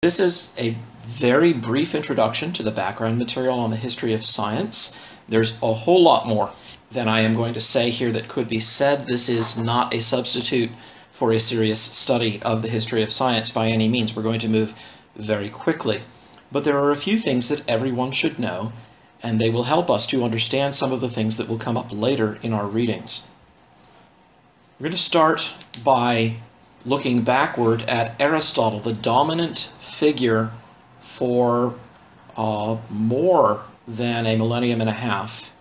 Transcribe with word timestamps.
This 0.00 0.20
is 0.20 0.54
a 0.56 0.76
very 1.02 1.52
brief 1.52 1.92
introduction 1.92 2.52
to 2.52 2.62
the 2.62 2.70
background 2.70 3.18
material 3.18 3.58
on 3.58 3.70
the 3.70 3.76
history 3.76 4.14
of 4.14 4.24
science. 4.24 4.96
There's 5.28 5.60
a 5.60 5.72
whole 5.72 6.04
lot 6.04 6.24
more 6.24 6.52
than 6.92 7.08
I 7.08 7.22
am 7.22 7.34
going 7.34 7.52
to 7.54 7.60
say 7.60 7.90
here 7.90 8.12
that 8.12 8.28
could 8.28 8.46
be 8.46 8.60
said. 8.60 9.08
This 9.08 9.28
is 9.28 9.60
not 9.60 9.92
a 9.92 10.00
substitute 10.00 10.70
for 11.10 11.32
a 11.32 11.40
serious 11.40 11.80
study 11.80 12.40
of 12.44 12.62
the 12.62 12.68
history 12.68 13.02
of 13.02 13.10
science 13.10 13.50
by 13.50 13.66
any 13.66 13.88
means. 13.88 14.14
We're 14.14 14.22
going 14.22 14.38
to 14.38 14.48
move 14.48 14.70
very 15.16 15.48
quickly. 15.48 16.02
But 16.52 16.62
there 16.62 16.78
are 16.78 16.92
a 16.92 16.96
few 16.96 17.18
things 17.18 17.48
that 17.48 17.68
everyone 17.68 18.12
should 18.12 18.38
know, 18.38 18.72
and 19.20 19.40
they 19.40 19.50
will 19.50 19.64
help 19.64 19.90
us 19.90 20.06
to 20.10 20.22
understand 20.22 20.76
some 20.76 20.92
of 20.92 21.00
the 21.00 21.08
things 21.08 21.38
that 21.38 21.48
will 21.48 21.58
come 21.58 21.76
up 21.76 21.88
later 21.90 22.38
in 22.40 22.52
our 22.52 22.68
readings. 22.68 23.32
We're 24.78 24.84
going 24.84 24.92
to 24.92 24.98
start 24.98 25.52
by 25.82 26.36
looking 26.84 27.22
backward 27.22 27.82
at 27.82 28.14
Aristotle, 28.20 28.80
the 28.80 28.92
dominant 28.92 29.70
figure 29.80 30.50
for 30.98 31.74
uh, 32.36 32.76
more 32.90 33.62
than 33.86 34.26
a 34.26 34.36
millennium 34.36 34.80
and 34.80 34.90
a 34.90 34.94
half. 34.94 35.52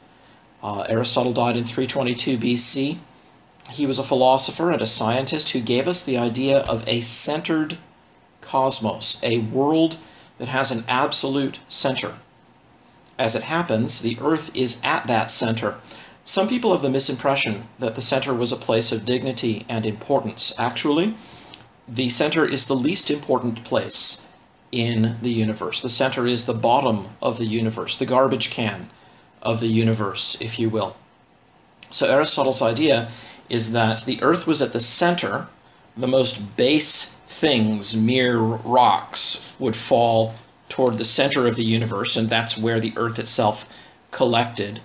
Uh, 0.61 0.85
Aristotle 0.89 1.33
died 1.33 1.55
in 1.55 1.63
322 1.63 2.37
BC. 2.37 2.97
He 3.71 3.85
was 3.85 3.99
a 3.99 4.03
philosopher 4.03 4.71
and 4.71 4.81
a 4.81 4.87
scientist 4.87 5.51
who 5.51 5.61
gave 5.61 5.87
us 5.87 6.05
the 6.05 6.17
idea 6.17 6.59
of 6.59 6.87
a 6.87 7.01
centered 7.01 7.77
cosmos, 8.41 9.21
a 9.23 9.39
world 9.39 9.97
that 10.37 10.47
has 10.49 10.71
an 10.71 10.83
absolute 10.87 11.59
center. 11.67 12.15
As 13.19 13.35
it 13.35 13.43
happens, 13.43 14.01
the 14.01 14.17
Earth 14.21 14.55
is 14.55 14.81
at 14.83 15.07
that 15.07 15.31
center. 15.31 15.75
Some 16.27 16.49
people 16.49 16.73
have 16.73 16.81
the 16.81 16.89
misimpression 16.89 17.61
that 17.79 17.95
the 17.95 18.01
center 18.01 18.33
was 18.33 18.51
a 18.51 18.57
place 18.57 18.91
of 18.91 19.05
dignity 19.05 19.65
and 19.69 19.85
importance. 19.85 20.59
Actually, 20.59 21.13
the 21.87 22.09
center 22.09 22.43
is 22.43 22.67
the 22.67 22.73
least 22.73 23.09
important 23.09 23.63
place 23.63 24.27
in 24.69 25.15
the 25.21 25.31
universe. 25.31 25.81
The 25.81 25.89
center 25.89 26.27
is 26.27 26.45
the 26.45 26.53
bottom 26.53 27.07
of 27.21 27.37
the 27.37 27.45
universe, 27.45 27.97
the 27.97 28.05
garbage 28.05 28.49
can 28.49 28.89
of 29.41 29.61
the 29.61 29.69
universe, 29.69 30.41
if 30.41 30.59
you 30.59 30.69
will. 30.69 30.97
So 31.91 32.11
Aristotle's 32.11 32.61
idea 32.61 33.07
is 33.47 33.71
that 33.71 34.01
the 34.01 34.21
Earth 34.21 34.45
was 34.45 34.61
at 34.61 34.73
the 34.73 34.81
center, 34.81 35.47
the 35.95 36.07
most 36.07 36.57
base 36.57 37.21
things, 37.25 37.95
mere 37.95 38.37
rocks, 38.37 39.55
would 39.59 39.77
fall 39.77 40.35
toward 40.67 40.97
the 40.97 41.05
center 41.05 41.47
of 41.47 41.55
the 41.55 41.63
universe, 41.63 42.17
and 42.17 42.27
that's 42.27 42.57
where 42.57 42.81
the 42.81 42.91
Earth 42.97 43.17
itself 43.17 43.81
collected 44.11 44.81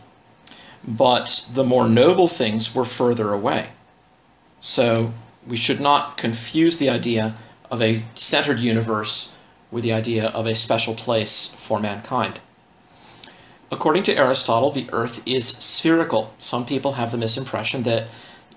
but 0.86 1.48
the 1.52 1.64
more 1.64 1.88
noble 1.88 2.28
things 2.28 2.74
were 2.74 2.84
further 2.84 3.32
away. 3.32 3.68
So 4.60 5.12
we 5.46 5.56
should 5.56 5.80
not 5.80 6.16
confuse 6.16 6.78
the 6.78 6.90
idea 6.90 7.34
of 7.70 7.82
a 7.82 8.02
centered 8.14 8.60
universe 8.60 9.38
with 9.70 9.82
the 9.82 9.92
idea 9.92 10.28
of 10.28 10.46
a 10.46 10.54
special 10.54 10.94
place 10.94 11.54
for 11.54 11.80
mankind. 11.80 12.40
According 13.70 14.02
to 14.04 14.16
Aristotle, 14.16 14.70
the 14.70 14.88
earth 14.92 15.26
is 15.26 15.48
spherical. 15.48 16.34
Some 16.38 16.66
people 16.66 16.92
have 16.92 17.10
the 17.10 17.16
misimpression 17.16 17.84
that 17.84 18.08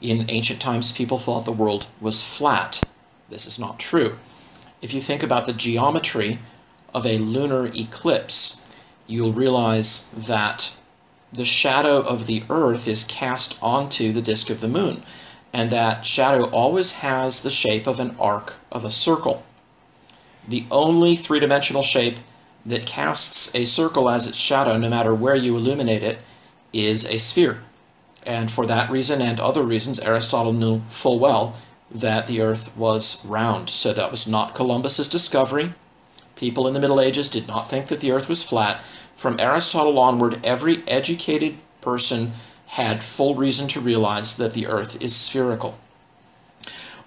in 0.01 0.29
ancient 0.29 0.59
times 0.59 0.91
people 0.91 1.17
thought 1.17 1.45
the 1.45 1.51
world 1.53 1.87
was 2.01 2.21
flat. 2.21 2.83
This 3.29 3.47
is 3.47 3.57
not 3.57 3.79
true. 3.79 4.17
If 4.81 4.93
you 4.93 4.99
think 4.99 5.23
about 5.23 5.45
the 5.45 5.53
geometry 5.53 6.39
of 6.93 7.05
a 7.05 7.17
lunar 7.17 7.67
eclipse, 7.73 8.69
you'll 9.07 9.31
realize 9.31 10.11
that 10.27 10.74
the 11.36 11.45
shadow 11.45 12.02
of 12.02 12.28
the 12.28 12.44
earth 12.50 12.88
is 12.88 13.03
cast 13.03 13.58
onto 13.61 14.11
the 14.11 14.22
disk 14.22 14.50
of 14.50 14.61
the 14.61 14.67
moon, 14.67 15.03
and 15.53 15.69
that 15.69 16.05
shadow 16.05 16.50
always 16.50 16.94
has 16.95 17.44
the 17.44 17.50
shape 17.50 17.88
of 17.88 18.00
an 18.00 18.16
arc 18.19 18.55
of 18.72 18.83
a 18.83 18.89
circle. 18.89 19.44
The 20.47 20.66
only 20.69 21.16
three-dimensional 21.16 21.83
shape 21.83 22.17
that 22.66 22.86
casts 22.86 23.56
a 23.56 23.66
circle 23.66 24.09
as 24.09 24.28
its 24.28 24.40
shadow, 24.40 24.78
no 24.78 24.90
matter 24.90 25.13
where 25.13 25.35
you 25.35 25.56
illuminate 25.56 26.03
it, 26.03 26.19
is 26.74 27.06
a 27.06 27.19
sphere. 27.19 27.62
And 28.25 28.50
for 28.50 28.66
that 28.66 28.90
reason 28.90 29.22
and 29.22 29.40
other 29.40 29.63
reasons, 29.63 30.00
Aristotle 30.00 30.53
knew 30.53 30.81
full 30.88 31.19
well 31.19 31.56
that 31.91 32.25
the 32.25 32.41
earth 32.41 32.75
was 32.75 33.25
round. 33.25 33.69
So 33.69 33.94
that 33.94 34.12
was 34.12 34.28
not 34.28 34.56
Columbus's 34.56 35.09
discovery. 35.09 35.74
People 36.35 36.68
in 36.68 36.74
the 36.74 36.79
Middle 36.79 37.00
Ages 37.00 37.29
did 37.29 37.47
not 37.47 37.69
think 37.69 37.88
that 37.88 38.00
the 38.00 38.12
earth 38.12 38.28
was 38.28 38.44
flat. 38.44 38.84
From 39.15 39.39
Aristotle 39.39 39.97
onward, 39.97 40.39
every 40.43 40.83
educated 40.87 41.55
person 41.81 42.33
had 42.67 43.01
full 43.01 43.35
reason 43.35 43.67
to 43.69 43.79
realize 43.79 44.37
that 44.37 44.53
the 44.53 44.67
earth 44.67 45.01
is 45.01 45.15
spherical. 45.15 45.77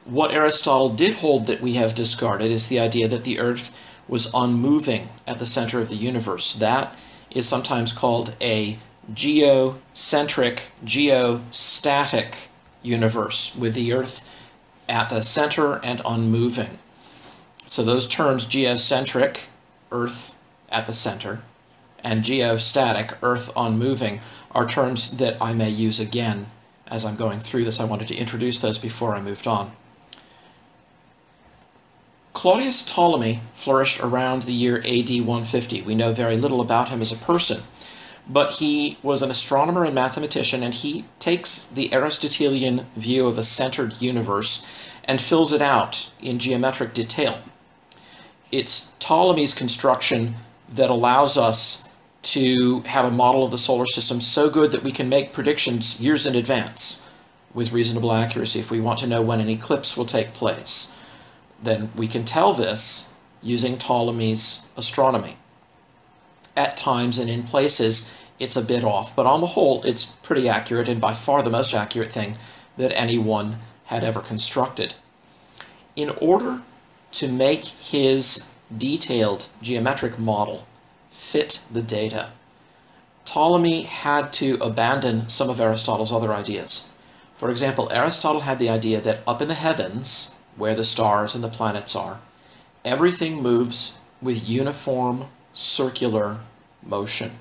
What 0.04 0.32
Aristotle 0.32 0.88
did 0.88 1.16
hold 1.16 1.46
that 1.46 1.60
we 1.60 1.74
have 1.74 1.94
discarded 1.94 2.50
is 2.50 2.68
the 2.68 2.80
idea 2.80 3.08
that 3.08 3.24
the 3.24 3.38
earth 3.38 3.78
was 4.08 4.32
unmoving 4.32 5.10
at 5.26 5.38
the 5.38 5.46
center 5.46 5.80
of 5.80 5.90
the 5.90 5.96
universe. 5.96 6.54
That 6.54 6.98
is 7.30 7.46
sometimes 7.46 7.92
called 7.92 8.34
a 8.40 8.78
geocentric, 9.12 10.70
geostatic 10.84 12.48
universe, 12.82 13.54
with 13.54 13.74
the 13.74 13.92
earth 13.92 14.34
at 14.88 15.10
the 15.10 15.22
center 15.22 15.78
and 15.84 16.00
unmoving. 16.06 16.78
So 17.66 17.82
those 17.82 18.08
terms, 18.08 18.46
geocentric, 18.46 19.48
earth 19.92 20.38
at 20.70 20.86
the 20.86 20.94
center, 20.94 21.42
and 22.04 22.22
geostatic, 22.22 23.16
earth 23.22 23.52
unmoving, 23.56 24.20
are 24.52 24.66
terms 24.66 25.16
that 25.18 25.36
I 25.40 25.52
may 25.52 25.70
use 25.70 26.00
again 26.00 26.46
as 26.86 27.04
I'm 27.04 27.16
going 27.16 27.40
through 27.40 27.64
this. 27.64 27.80
I 27.80 27.84
wanted 27.84 28.08
to 28.08 28.16
introduce 28.16 28.58
those 28.58 28.78
before 28.78 29.14
I 29.14 29.20
moved 29.20 29.46
on. 29.46 29.70
Claudius 32.32 32.84
Ptolemy 32.84 33.40
flourished 33.52 34.00
around 34.00 34.44
the 34.44 34.52
year 34.52 34.76
AD 34.78 35.10
150. 35.10 35.82
We 35.82 35.96
know 35.96 36.12
very 36.12 36.36
little 36.36 36.60
about 36.60 36.88
him 36.88 37.00
as 37.00 37.10
a 37.10 37.16
person, 37.16 37.64
but 38.28 38.52
he 38.52 38.96
was 39.02 39.22
an 39.22 39.30
astronomer 39.30 39.84
and 39.84 39.94
mathematician, 39.94 40.62
and 40.62 40.72
he 40.72 41.04
takes 41.18 41.66
the 41.66 41.92
Aristotelian 41.92 42.86
view 42.94 43.26
of 43.26 43.38
a 43.38 43.42
centered 43.42 44.00
universe 44.00 44.92
and 45.04 45.20
fills 45.20 45.52
it 45.52 45.60
out 45.60 46.12
in 46.20 46.38
geometric 46.38 46.94
detail. 46.94 47.40
It's 48.52 48.92
Ptolemy's 49.00 49.54
construction 49.54 50.34
that 50.68 50.90
allows 50.90 51.36
us 51.36 51.87
to 52.32 52.80
have 52.80 53.06
a 53.06 53.10
model 53.10 53.42
of 53.42 53.50
the 53.50 53.58
solar 53.58 53.86
system 53.86 54.20
so 54.20 54.50
good 54.50 54.72
that 54.72 54.82
we 54.82 54.92
can 54.92 55.08
make 55.08 55.32
predictions 55.32 56.00
years 56.00 56.26
in 56.26 56.36
advance 56.36 57.10
with 57.54 57.72
reasonable 57.72 58.12
accuracy. 58.12 58.60
If 58.60 58.70
we 58.70 58.80
want 58.80 58.98
to 59.00 59.06
know 59.06 59.22
when 59.22 59.40
an 59.40 59.48
eclipse 59.48 59.96
will 59.96 60.04
take 60.04 60.34
place, 60.34 61.02
then 61.62 61.90
we 61.96 62.06
can 62.06 62.24
tell 62.24 62.52
this 62.52 63.16
using 63.42 63.76
Ptolemy's 63.76 64.70
astronomy. 64.76 65.36
At 66.56 66.76
times 66.76 67.18
and 67.18 67.30
in 67.30 67.44
places, 67.44 68.22
it's 68.38 68.56
a 68.56 68.64
bit 68.64 68.84
off, 68.84 69.16
but 69.16 69.26
on 69.26 69.40
the 69.40 69.46
whole, 69.46 69.82
it's 69.84 70.04
pretty 70.04 70.48
accurate 70.48 70.88
and 70.88 71.00
by 71.00 71.14
far 71.14 71.42
the 71.42 71.50
most 71.50 71.74
accurate 71.74 72.12
thing 72.12 72.36
that 72.76 72.92
anyone 72.94 73.56
had 73.86 74.04
ever 74.04 74.20
constructed. 74.20 74.94
In 75.96 76.10
order 76.20 76.60
to 77.12 77.28
make 77.28 77.64
his 77.64 78.54
detailed 78.76 79.48
geometric 79.62 80.18
model 80.18 80.67
fit 81.18 81.64
the 81.70 81.82
data. 81.82 82.30
Ptolemy 83.24 83.82
had 83.82 84.32
to 84.32 84.54
abandon 84.62 85.28
some 85.28 85.50
of 85.50 85.60
Aristotle's 85.60 86.12
other 86.12 86.32
ideas. 86.32 86.94
For 87.34 87.50
example, 87.50 87.90
Aristotle 87.92 88.42
had 88.42 88.58
the 88.58 88.70
idea 88.70 89.00
that 89.00 89.20
up 89.26 89.42
in 89.42 89.48
the 89.48 89.54
heavens, 89.54 90.38
where 90.56 90.76
the 90.76 90.84
stars 90.84 91.34
and 91.34 91.42
the 91.42 91.48
planets 91.48 91.94
are, 91.96 92.20
everything 92.84 93.42
moves 93.42 94.00
with 94.22 94.48
uniform 94.48 95.26
circular 95.52 96.38
motion. 96.82 97.32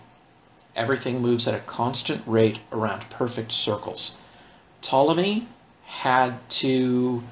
Everything 0.76 1.22
moves 1.22 1.48
at 1.48 1.54
a 1.54 1.64
constant 1.64 2.22
rate 2.26 2.60
around 2.72 3.10
perfect 3.10 3.52
circles. 3.52 4.20
Ptolemy 4.82 5.48
had 5.86 6.50
to 6.50 7.24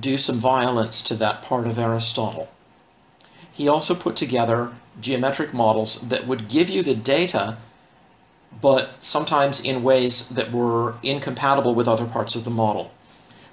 do 0.00 0.16
some 0.16 0.36
violence 0.36 1.04
to 1.04 1.14
that 1.14 1.42
part 1.42 1.66
of 1.66 1.78
Aristotle. 1.78 2.48
He 3.54 3.68
also 3.68 3.94
put 3.94 4.16
together 4.16 4.72
geometric 5.00 5.54
models 5.54 6.08
that 6.08 6.26
would 6.26 6.48
give 6.48 6.68
you 6.68 6.82
the 6.82 6.96
data, 6.96 7.56
but 8.60 8.96
sometimes 8.98 9.64
in 9.64 9.84
ways 9.84 10.30
that 10.30 10.50
were 10.50 10.96
incompatible 11.04 11.72
with 11.72 11.86
other 11.86 12.04
parts 12.04 12.34
of 12.34 12.44
the 12.44 12.50
model. 12.50 12.92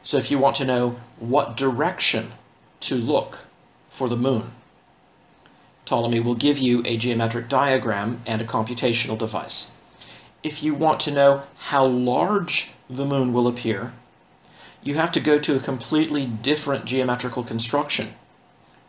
So 0.02 0.18
if 0.18 0.32
you 0.32 0.40
want 0.40 0.56
to 0.56 0.66
know 0.66 0.96
what 1.20 1.56
direction 1.56 2.32
to 2.82 2.96
look 2.96 3.46
for 3.88 4.10
the 4.10 4.18
moon, 4.18 4.52
Ptolemy 5.86 6.20
will 6.20 6.36
give 6.36 6.58
you 6.58 6.82
a 6.84 6.98
geometric 6.98 7.48
diagram 7.48 8.22
and 8.26 8.42
a 8.42 8.46
computational 8.46 9.20
device. 9.20 9.78
If 10.42 10.64
you 10.64 10.74
want 10.74 11.00
to 11.02 11.14
know 11.14 11.44
how 11.58 11.86
large 11.86 12.74
the 12.90 13.06
moon 13.06 13.34
will 13.34 13.48
appear, 13.48 13.94
you 14.82 14.96
have 14.96 15.12
to 15.12 15.20
go 15.20 15.38
to 15.38 15.56
a 15.56 15.60
completely 15.60 16.26
different 16.26 16.86
geometrical 16.86 17.44
construction 17.44 18.16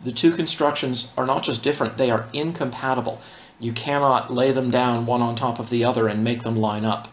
the 0.03 0.13
two 0.13 0.33
constructions 0.33 1.15
are 1.17 1.27
not 1.27 1.43
just 1.43 1.63
different, 1.63 1.97
they 1.97 2.11
are 2.11 2.29
incompatible. 2.33 3.21
You 3.61 3.73
cannot 3.73 4.33
lay 4.33 4.51
them 4.51 4.71
down 4.71 5.07
one 5.07 5.23
on 5.23 5.35
top 5.35 5.59
of 5.59 5.71
the 5.71 5.85
other 5.85 6.09
and 6.09 6.25
make 6.25 6.43
them 6.43 6.57
line 6.57 6.85
up. 6.85 7.09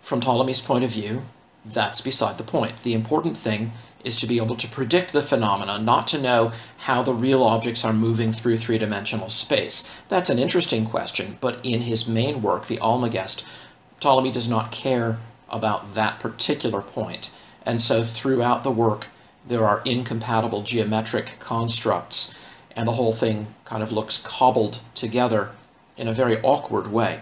From 0.00 0.20
Ptolemy's 0.20 0.60
point 0.60 0.84
of 0.84 0.90
view, 0.90 1.22
that's 1.64 2.00
beside 2.00 2.38
the 2.38 2.44
point. 2.44 2.82
The 2.82 2.94
important 2.94 3.36
thing 3.36 3.72
is 4.04 4.18
to 4.20 4.26
be 4.26 4.38
able 4.38 4.56
to 4.56 4.68
predict 4.68 5.12
the 5.12 5.20
phenomena, 5.20 5.78
not 5.78 6.06
to 6.08 6.22
know 6.22 6.52
how 6.78 7.02
the 7.02 7.12
real 7.12 7.42
objects 7.42 7.84
are 7.84 7.92
moving 7.92 8.32
through 8.32 8.56
three-dimensional 8.56 9.28
space. 9.28 10.02
That's 10.08 10.30
an 10.30 10.38
interesting 10.38 10.86
question, 10.86 11.36
but 11.40 11.58
in 11.62 11.82
his 11.82 12.08
main 12.08 12.40
work, 12.40 12.66
the 12.66 12.78
Almagest, 12.78 13.68
Ptolemy 14.00 14.32
does 14.32 14.48
not 14.48 14.72
care 14.72 15.18
about 15.50 15.94
that 15.94 16.18
particular 16.18 16.80
point. 16.80 17.30
And 17.66 17.80
so 17.80 18.02
throughout 18.02 18.62
the 18.62 18.70
work, 18.70 19.08
there 19.50 19.66
are 19.66 19.82
incompatible 19.84 20.62
geometric 20.62 21.36
constructs, 21.40 22.40
and 22.76 22.86
the 22.86 22.92
whole 22.92 23.12
thing 23.12 23.48
kind 23.64 23.82
of 23.82 23.90
looks 23.90 24.24
cobbled 24.24 24.78
together 24.94 25.50
in 25.96 26.06
a 26.06 26.12
very 26.12 26.40
awkward 26.42 26.86
way. 26.92 27.20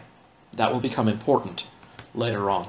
That 0.52 0.70
will 0.70 0.80
become 0.80 1.08
important 1.08 1.70
later 2.14 2.50
on. 2.50 2.68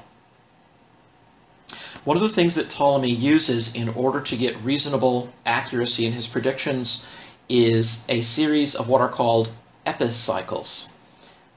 One 2.05 2.15
of 2.15 2.23
the 2.23 2.29
things 2.29 2.55
that 2.55 2.69
Ptolemy 2.69 3.11
uses 3.11 3.75
in 3.75 3.89
order 3.89 4.21
to 4.21 4.37
get 4.37 4.55
reasonable 4.63 5.33
accuracy 5.45 6.05
in 6.05 6.13
his 6.13 6.29
predictions 6.29 7.13
is 7.49 8.05
a 8.07 8.21
series 8.21 8.75
of 8.75 8.87
what 8.87 9.01
are 9.01 9.09
called 9.09 9.51
epicycles. 9.85 10.95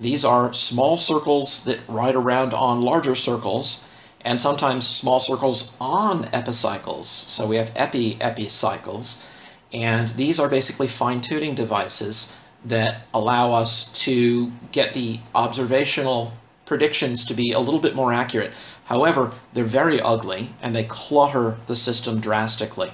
These 0.00 0.24
are 0.24 0.52
small 0.52 0.98
circles 0.98 1.64
that 1.66 1.78
ride 1.86 2.16
around 2.16 2.52
on 2.52 2.82
larger 2.82 3.14
circles, 3.14 3.88
and 4.24 4.40
sometimes 4.40 4.86
small 4.86 5.20
circles 5.20 5.76
on 5.80 6.24
epicycles. 6.32 7.08
So 7.08 7.46
we 7.46 7.56
have 7.56 7.72
epi-epicycles, 7.74 9.28
and 9.72 10.08
these 10.08 10.38
are 10.38 10.48
basically 10.48 10.88
fine-tuning 10.88 11.54
devices 11.54 12.40
that 12.64 13.06
allow 13.12 13.52
us 13.52 13.92
to 14.04 14.52
get 14.70 14.92
the 14.92 15.18
observational 15.34 16.32
predictions 16.64 17.26
to 17.26 17.34
be 17.34 17.52
a 17.52 17.58
little 17.58 17.80
bit 17.80 17.94
more 17.94 18.12
accurate. 18.12 18.52
However, 18.84 19.32
they're 19.52 19.64
very 19.64 20.00
ugly 20.00 20.50
and 20.62 20.74
they 20.74 20.84
clutter 20.84 21.58
the 21.66 21.76
system 21.76 22.20
drastically. 22.20 22.92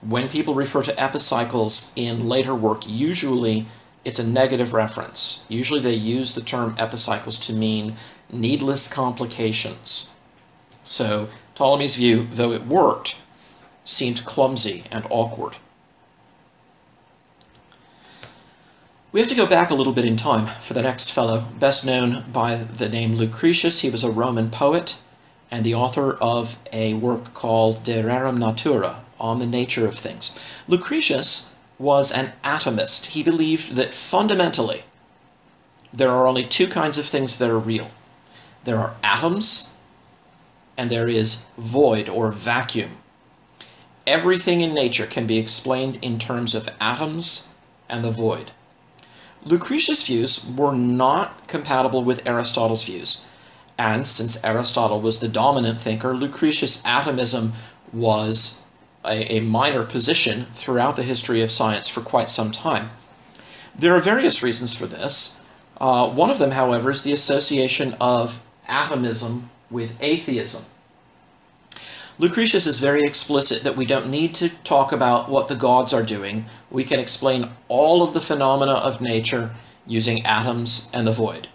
When 0.00 0.28
people 0.28 0.54
refer 0.54 0.82
to 0.84 1.00
epicycles 1.00 1.92
in 1.96 2.28
later 2.28 2.54
work, 2.54 2.82
usually 2.86 3.66
it's 4.04 4.20
a 4.20 4.26
negative 4.26 4.72
reference. 4.72 5.46
Usually 5.48 5.80
they 5.80 5.94
use 5.94 6.34
the 6.34 6.40
term 6.40 6.76
epicycles 6.78 7.38
to 7.46 7.52
mean 7.52 7.94
needless 8.30 8.92
complications. 8.92 10.15
So 10.86 11.28
Ptolemy's 11.56 11.96
view, 11.96 12.28
though 12.30 12.52
it 12.52 12.64
worked, 12.64 13.20
seemed 13.84 14.24
clumsy 14.24 14.84
and 14.92 15.04
awkward. 15.10 15.56
We 19.10 19.18
have 19.18 19.28
to 19.28 19.34
go 19.34 19.48
back 19.48 19.70
a 19.70 19.74
little 19.74 19.92
bit 19.92 20.04
in 20.04 20.16
time 20.16 20.46
for 20.46 20.74
the 20.74 20.82
next 20.82 21.10
fellow, 21.10 21.46
best 21.58 21.84
known 21.84 22.24
by 22.32 22.54
the 22.54 22.88
name 22.88 23.14
Lucretius. 23.14 23.80
He 23.80 23.90
was 23.90 24.04
a 24.04 24.10
Roman 24.10 24.48
poet 24.48 24.98
and 25.50 25.64
the 25.64 25.74
author 25.74 26.16
of 26.20 26.58
a 26.72 26.94
work 26.94 27.34
called 27.34 27.82
De 27.82 28.02
Rerum 28.02 28.38
Natura, 28.38 29.00
on 29.18 29.38
the 29.38 29.46
nature 29.46 29.88
of 29.88 29.94
things. 29.94 30.62
Lucretius 30.68 31.56
was 31.78 32.12
an 32.12 32.32
atomist. 32.44 33.06
He 33.06 33.22
believed 33.22 33.74
that 33.74 33.94
fundamentally 33.94 34.82
there 35.92 36.10
are 36.10 36.26
only 36.26 36.44
two 36.44 36.66
kinds 36.66 36.98
of 36.98 37.06
things 37.06 37.38
that 37.38 37.50
are 37.50 37.58
real. 37.58 37.90
There 38.64 38.78
are 38.78 38.94
atoms 39.02 39.75
and 40.76 40.90
there 40.90 41.08
is 41.08 41.50
void 41.56 42.08
or 42.08 42.32
vacuum. 42.32 42.90
Everything 44.06 44.60
in 44.60 44.74
nature 44.74 45.06
can 45.06 45.26
be 45.26 45.38
explained 45.38 45.98
in 46.02 46.18
terms 46.18 46.54
of 46.54 46.68
atoms 46.80 47.54
and 47.88 48.04
the 48.04 48.10
void. 48.10 48.52
Lucretius' 49.44 50.06
views 50.06 50.48
were 50.56 50.74
not 50.74 51.46
compatible 51.48 52.02
with 52.02 52.26
Aristotle's 52.26 52.84
views. 52.84 53.28
And 53.78 54.06
since 54.06 54.42
Aristotle 54.44 55.00
was 55.00 55.20
the 55.20 55.28
dominant 55.28 55.80
thinker, 55.80 56.14
Lucretius' 56.14 56.84
atomism 56.86 57.52
was 57.92 58.64
a, 59.04 59.36
a, 59.36 59.40
minor 59.40 59.84
position 59.84 60.46
throughout 60.54 60.96
the 60.96 61.02
history 61.02 61.42
of 61.42 61.50
science 61.50 61.88
for 61.88 62.00
quite 62.00 62.28
some 62.28 62.50
time. 62.50 62.90
There 63.78 63.94
are 63.94 64.00
various 64.00 64.42
reasons 64.42 64.74
for 64.74 64.86
this. 64.86 65.44
Uh, 65.80 66.08
one 66.08 66.30
of 66.30 66.38
them, 66.38 66.52
however, 66.52 66.90
is 66.90 67.02
the 67.02 67.12
association 67.12 67.94
of 68.00 68.44
atomism 68.66 69.50
with 69.70 70.00
atheism. 70.02 70.64
Lucretius 72.18 72.66
is 72.66 72.80
very 72.80 73.04
explicit 73.04 73.62
that 73.62 73.76
we 73.76 73.84
don't 73.84 74.08
need 74.08 74.32
to 74.34 74.48
talk 74.64 74.90
about 74.90 75.28
what 75.28 75.48
the 75.48 75.54
gods 75.54 75.92
are 75.92 76.02
doing. 76.02 76.46
We 76.70 76.84
can 76.84 76.98
explain 76.98 77.50
all 77.68 78.02
of 78.02 78.14
the 78.14 78.22
phenomena 78.22 78.72
of 78.72 79.02
nature 79.02 79.50
using 79.86 80.24
atoms 80.24 80.90
and 80.94 81.06
the 81.06 81.12
void. 81.12 81.48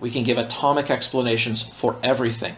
We 0.00 0.10
can 0.10 0.24
give 0.24 0.38
atomic 0.38 0.90
explanations 0.90 1.62
for 1.62 1.96
everything. 2.02 2.56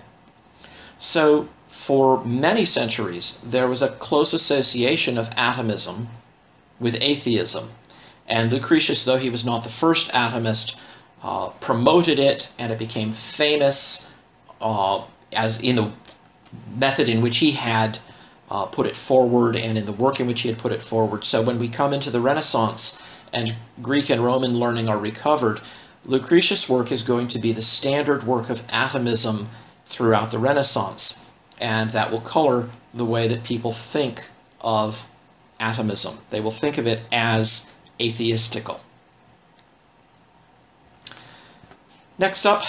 So, 0.97 1.49
for 1.67 2.25
many 2.25 2.65
centuries, 2.65 3.41
there 3.41 3.69
was 3.69 3.83
a 3.83 3.89
close 3.89 4.33
association 4.33 5.17
of 5.19 5.31
atomism 5.37 6.09
with 6.79 7.01
atheism. 7.01 7.71
And 8.29 8.53
Lucretius, 8.53 9.05
though 9.05 9.19
he 9.19 9.31
was 9.31 9.47
not 9.47 9.65
the 9.65 9.71
first 9.71 10.13
atomist, 10.13 10.81
uh, 11.23 11.49
promoted 11.61 12.19
it 12.19 12.53
and 12.59 12.73
it 12.73 12.79
became 12.79 13.13
famous 13.13 14.10
uh, 14.61 15.03
as 15.33 15.63
in 15.63 15.77
the 15.77 15.91
method 16.77 17.09
in 17.09 17.21
which 17.23 17.39
he 17.39 17.53
had 17.53 17.99
uh, 18.51 18.67
put 18.67 18.87
it 18.87 18.97
forward 18.97 19.57
and 19.57 19.79
in 19.79 19.87
the 19.87 19.93
work 19.93 20.21
in 20.21 20.27
which 20.27 20.41
he 20.41 20.49
had 20.49 20.59
put 20.59 20.73
it 20.73 20.83
forward. 20.83 21.25
So 21.25 21.43
when 21.43 21.59
we 21.59 21.69
come 21.69 21.93
into 21.93 22.11
the 22.11 22.21
Renaissance 22.21 23.07
and 23.33 23.55
Greek 23.81 24.11
and 24.11 24.23
Roman 24.23 24.59
learning 24.59 24.89
are 24.89 24.99
recovered, 24.99 25.61
Lucretius' 26.05 26.69
work 26.69 26.91
is 26.91 27.03
going 27.03 27.29
to 27.29 27.39
be 27.39 27.53
the 27.53 27.63
standard 27.63 28.25
work 28.25 28.51
of 28.51 28.63
atomism 28.71 29.49
throughout 29.87 30.33
the 30.33 30.39
Renaissance. 30.39 31.31
And 31.61 31.91
that 31.91 32.11
will 32.11 32.21
color 32.21 32.69
the 32.95 33.05
way 33.05 33.29
that 33.29 33.45
people 33.45 33.71
think 33.71 34.21
of 34.63 35.07
atomism. 35.61 36.19
They 36.31 36.41
will 36.41 36.51
think 36.51 36.79
of 36.79 36.87
it 36.87 37.05
as 37.13 37.77
atheistical. 38.01 38.81
Next 42.19 42.45
up, 42.47 42.63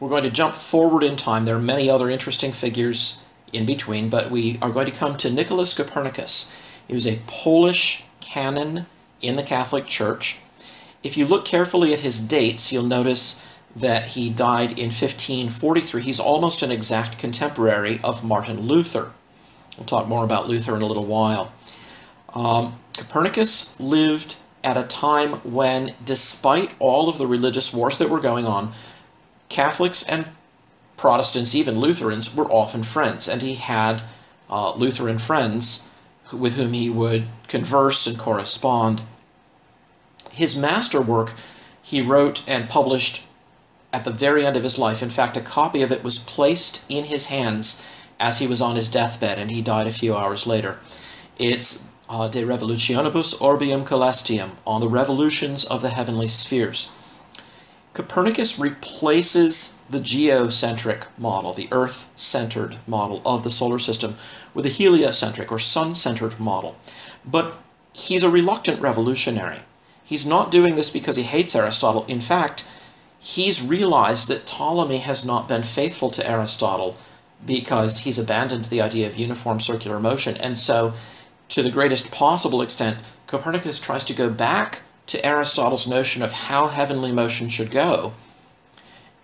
we're 0.00 0.08
going 0.08 0.24
to 0.24 0.30
jump 0.30 0.54
forward 0.54 1.02
in 1.02 1.16
time. 1.16 1.44
There 1.44 1.56
are 1.56 1.60
many 1.60 1.90
other 1.90 2.08
interesting 2.08 2.52
figures 2.52 3.24
in 3.52 3.66
between, 3.66 4.08
but 4.08 4.30
we 4.30 4.58
are 4.62 4.70
going 4.70 4.86
to 4.86 4.92
come 4.92 5.16
to 5.18 5.30
Nicholas 5.30 5.76
Copernicus. 5.76 6.56
He 6.86 6.94
was 6.94 7.06
a 7.06 7.18
Polish 7.26 8.04
canon 8.20 8.86
in 9.20 9.36
the 9.36 9.42
Catholic 9.42 9.86
Church. 9.86 10.38
If 11.02 11.16
you 11.16 11.26
look 11.26 11.44
carefully 11.44 11.92
at 11.92 12.00
his 12.00 12.20
dates, 12.20 12.72
you'll 12.72 12.84
notice 12.84 13.44
that 13.74 14.08
he 14.08 14.30
died 14.30 14.72
in 14.72 14.86
1543. 14.86 16.02
He's 16.02 16.20
almost 16.20 16.62
an 16.62 16.70
exact 16.70 17.18
contemporary 17.18 18.00
of 18.02 18.24
Martin 18.24 18.60
Luther. 18.60 19.12
We'll 19.76 19.86
talk 19.86 20.08
more 20.08 20.24
about 20.24 20.48
Luther 20.48 20.74
in 20.76 20.82
a 20.82 20.86
little 20.86 21.04
while. 21.04 21.52
Um, 22.34 22.78
Copernicus 22.96 23.78
lived 23.78 24.36
at 24.64 24.76
a 24.76 24.82
time 24.82 25.34
when, 25.52 25.94
despite 26.04 26.72
all 26.78 27.08
of 27.08 27.18
the 27.18 27.26
religious 27.26 27.72
wars 27.72 27.98
that 27.98 28.10
were 28.10 28.20
going 28.20 28.44
on, 28.44 28.72
Catholics 29.48 30.06
and 30.08 30.26
Protestants, 30.96 31.54
even 31.54 31.78
Lutherans, 31.78 32.34
were 32.34 32.50
often 32.50 32.82
friends, 32.82 33.28
and 33.28 33.40
he 33.40 33.54
had 33.54 34.02
uh, 34.50 34.74
Lutheran 34.74 35.18
friends 35.18 35.90
with 36.32 36.56
whom 36.56 36.72
he 36.72 36.90
would 36.90 37.24
converse 37.46 38.06
and 38.06 38.18
correspond. 38.18 39.02
His 40.30 40.58
masterwork 40.58 41.32
he 41.82 42.02
wrote 42.02 42.46
and 42.46 42.68
published 42.68 43.26
at 43.92 44.04
the 44.04 44.10
very 44.10 44.44
end 44.44 44.56
of 44.56 44.62
his 44.62 44.78
life. 44.78 45.02
In 45.02 45.08
fact, 45.08 45.36
a 45.36 45.40
copy 45.40 45.80
of 45.82 45.90
it 45.90 46.04
was 46.04 46.18
placed 46.18 46.84
in 46.90 47.04
his 47.04 47.28
hands 47.28 47.82
as 48.20 48.38
he 48.38 48.46
was 48.46 48.60
on 48.60 48.76
his 48.76 48.90
deathbed, 48.90 49.38
and 49.38 49.50
he 49.50 49.62
died 49.62 49.86
a 49.86 49.92
few 49.92 50.14
hours 50.14 50.46
later. 50.46 50.78
It's 51.38 51.90
uh, 52.10 52.28
De 52.28 52.42
Revolutionibus 52.42 53.40
Orbium 53.40 53.86
Coelestium, 53.86 54.50
on 54.66 54.80
the 54.80 54.88
revolutions 54.88 55.64
of 55.64 55.80
the 55.80 55.90
heavenly 55.90 56.28
spheres. 56.28 56.94
Copernicus 57.98 58.60
replaces 58.60 59.82
the 59.90 59.98
geocentric 59.98 61.08
model, 61.18 61.52
the 61.52 61.66
Earth-centered 61.72 62.76
model 62.86 63.20
of 63.26 63.42
the 63.42 63.50
solar 63.50 63.80
system, 63.80 64.14
with 64.54 64.64
a 64.64 64.68
heliocentric 64.68 65.50
or 65.50 65.58
sun-centered 65.58 66.38
model. 66.38 66.76
But 67.26 67.56
he's 67.92 68.22
a 68.22 68.30
reluctant 68.30 68.80
revolutionary. 68.80 69.58
He's 70.04 70.24
not 70.24 70.52
doing 70.52 70.76
this 70.76 70.90
because 70.90 71.16
he 71.16 71.24
hates 71.24 71.56
Aristotle. 71.56 72.04
In 72.06 72.20
fact, 72.20 72.64
he's 73.18 73.66
realized 73.66 74.28
that 74.28 74.46
Ptolemy 74.46 74.98
has 74.98 75.26
not 75.26 75.48
been 75.48 75.64
faithful 75.64 76.10
to 76.10 76.30
Aristotle 76.30 76.96
because 77.44 78.04
he's 78.04 78.16
abandoned 78.16 78.66
the 78.66 78.80
idea 78.80 79.08
of 79.08 79.16
uniform 79.16 79.58
circular 79.58 79.98
motion. 79.98 80.36
And 80.36 80.56
so, 80.56 80.92
to 81.48 81.64
the 81.64 81.72
greatest 81.72 82.12
possible 82.12 82.62
extent, 82.62 82.98
Copernicus 83.26 83.80
tries 83.80 84.04
to 84.04 84.14
go 84.14 84.30
back 84.30 84.82
to 85.08 85.26
Aristotle's 85.26 85.88
notion 85.88 86.22
of 86.22 86.32
how 86.32 86.68
heavenly 86.68 87.12
motion 87.12 87.48
should 87.48 87.70
go, 87.70 88.14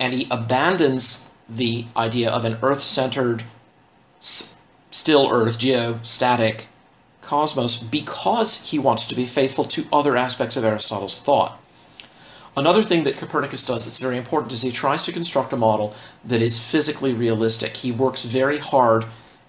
and 0.01 0.13
he 0.13 0.27
abandons 0.31 1.31
the 1.49 1.87
idea 1.97 2.31
of 2.31 2.45
an 2.45 2.57
Earth-centered, 2.63 3.45
still 4.21 5.29
Earth, 5.31 5.59
geostatic 5.59 6.67
cosmos 7.21 7.83
because 7.83 8.71
he 8.71 8.79
wants 8.79 9.07
to 9.07 9.15
be 9.15 9.25
faithful 9.25 9.65
to 9.65 9.85
other 9.93 10.17
aspects 10.17 10.57
of 10.57 10.65
Aristotle's 10.65 11.23
thought. 11.23 11.61
Another 12.57 12.83
thing 12.83 13.05
that 13.05 13.17
Copernicus 13.17 13.67
does 13.67 13.85
that's 13.85 14.01
very 14.01 14.17
important 14.17 14.53
is 14.53 14.63
he 14.63 14.71
tries 14.71 15.03
to 15.05 15.13
construct 15.13 15.53
a 15.53 15.57
model 15.57 15.95
that 16.25 16.41
is 16.41 16.71
physically 16.71 17.13
realistic. 17.13 17.77
He 17.77 17.91
works 17.91 18.25
very 18.25 18.59
hard 18.59 19.05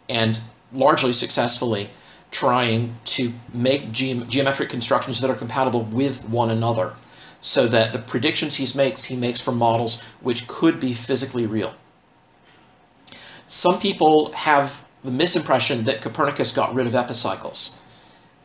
and 0.10 0.40
largely 0.74 1.14
successfully 1.14 1.90
trying 2.32 2.96
to 3.06 3.32
make 3.54 3.92
ge- 3.92 4.28
geometric 4.28 4.70
constructions 4.70 5.22
that 5.22 5.30
are 5.30 5.36
compatible 5.36 5.84
with 5.84 6.28
one 6.30 6.50
another 6.50 6.94
so 7.40 7.68
that 7.68 7.94
the 7.94 8.00
predictions 8.00 8.56
he 8.56 8.78
makes 8.78 9.06
he 9.06 9.16
makes 9.16 9.40
for 9.40 9.52
models 9.52 10.04
which 10.22 10.48
could 10.48 10.80
be 10.80 10.94
physically 10.94 11.46
real. 11.46 11.74
Some 13.48 13.80
people 13.80 14.32
have 14.34 14.88
the 15.04 15.12
misimpression 15.12 15.86
that 15.86 16.02
Copernicus 16.02 16.52
got 16.52 16.74
rid 16.74 16.88
of 16.88 16.96
epicycles. 16.96 17.82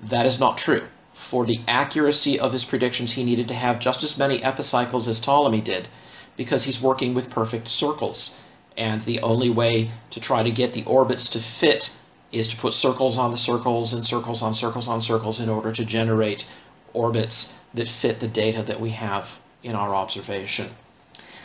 That 0.03 0.27
is 0.27 0.39
not 0.39 0.59
true. 0.59 0.83
For 1.13 1.47
the 1.47 1.61
accuracy 1.67 2.39
of 2.39 2.53
his 2.53 2.65
predictions, 2.65 3.13
he 3.13 3.25
needed 3.25 3.49
to 3.49 3.55
have 3.55 3.81
just 3.81 4.05
as 4.05 4.19
many 4.19 4.43
epicycles 4.43 5.09
as 5.09 5.21
Ptolemy 5.21 5.63
did, 5.63 5.89
because 6.37 6.65
he's 6.65 6.83
working 6.83 7.15
with 7.15 7.31
perfect 7.31 7.69
circles. 7.69 8.47
And 8.77 9.03
the 9.03 9.21
only 9.21 9.51
way 9.51 9.91
to 10.11 10.21
try 10.21 10.43
to 10.43 10.51
get 10.51 10.73
the 10.73 10.85
orbits 10.85 11.29
to 11.31 11.39
fit 11.39 11.97
is 12.33 12.49
to 12.49 12.61
put 12.61 12.73
circles 12.73 13.19
on 13.19 13.31
the 13.31 13.37
circles 13.37 13.93
and 13.93 14.07
circles 14.07 14.43
on 14.43 14.55
circles 14.55 14.89
on 14.89 15.01
circles 15.01 15.41
in 15.41 15.49
order 15.49 15.73
to 15.73 15.85
generate 15.85 16.49
orbits 16.93 17.61
that 17.75 17.89
fit 17.89 18.21
the 18.21 18.29
data 18.29 18.63
that 18.63 18.81
we 18.81 18.91
have 18.91 19.39
in 19.63 19.75
our 19.75 19.95
observation. 19.95 20.69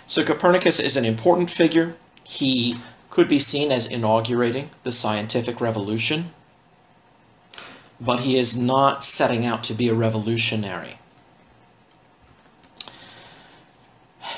So 0.07 0.23
Copernicus 0.23 0.79
is 0.79 0.95
an 0.95 1.05
important 1.05 1.49
figure. 1.49 1.95
He 2.23 2.75
could 3.09 3.27
be 3.27 3.39
seen 3.39 3.71
as 3.71 3.91
inaugurating 3.91 4.69
the 4.83 4.91
scientific 4.91 5.61
revolution, 5.61 6.31
but 7.99 8.19
he 8.19 8.37
is 8.37 8.59
not 8.59 9.03
setting 9.03 9.45
out 9.45 9.63
to 9.63 9.73
be 9.73 9.89
a 9.89 9.93
revolutionary. 9.93 10.99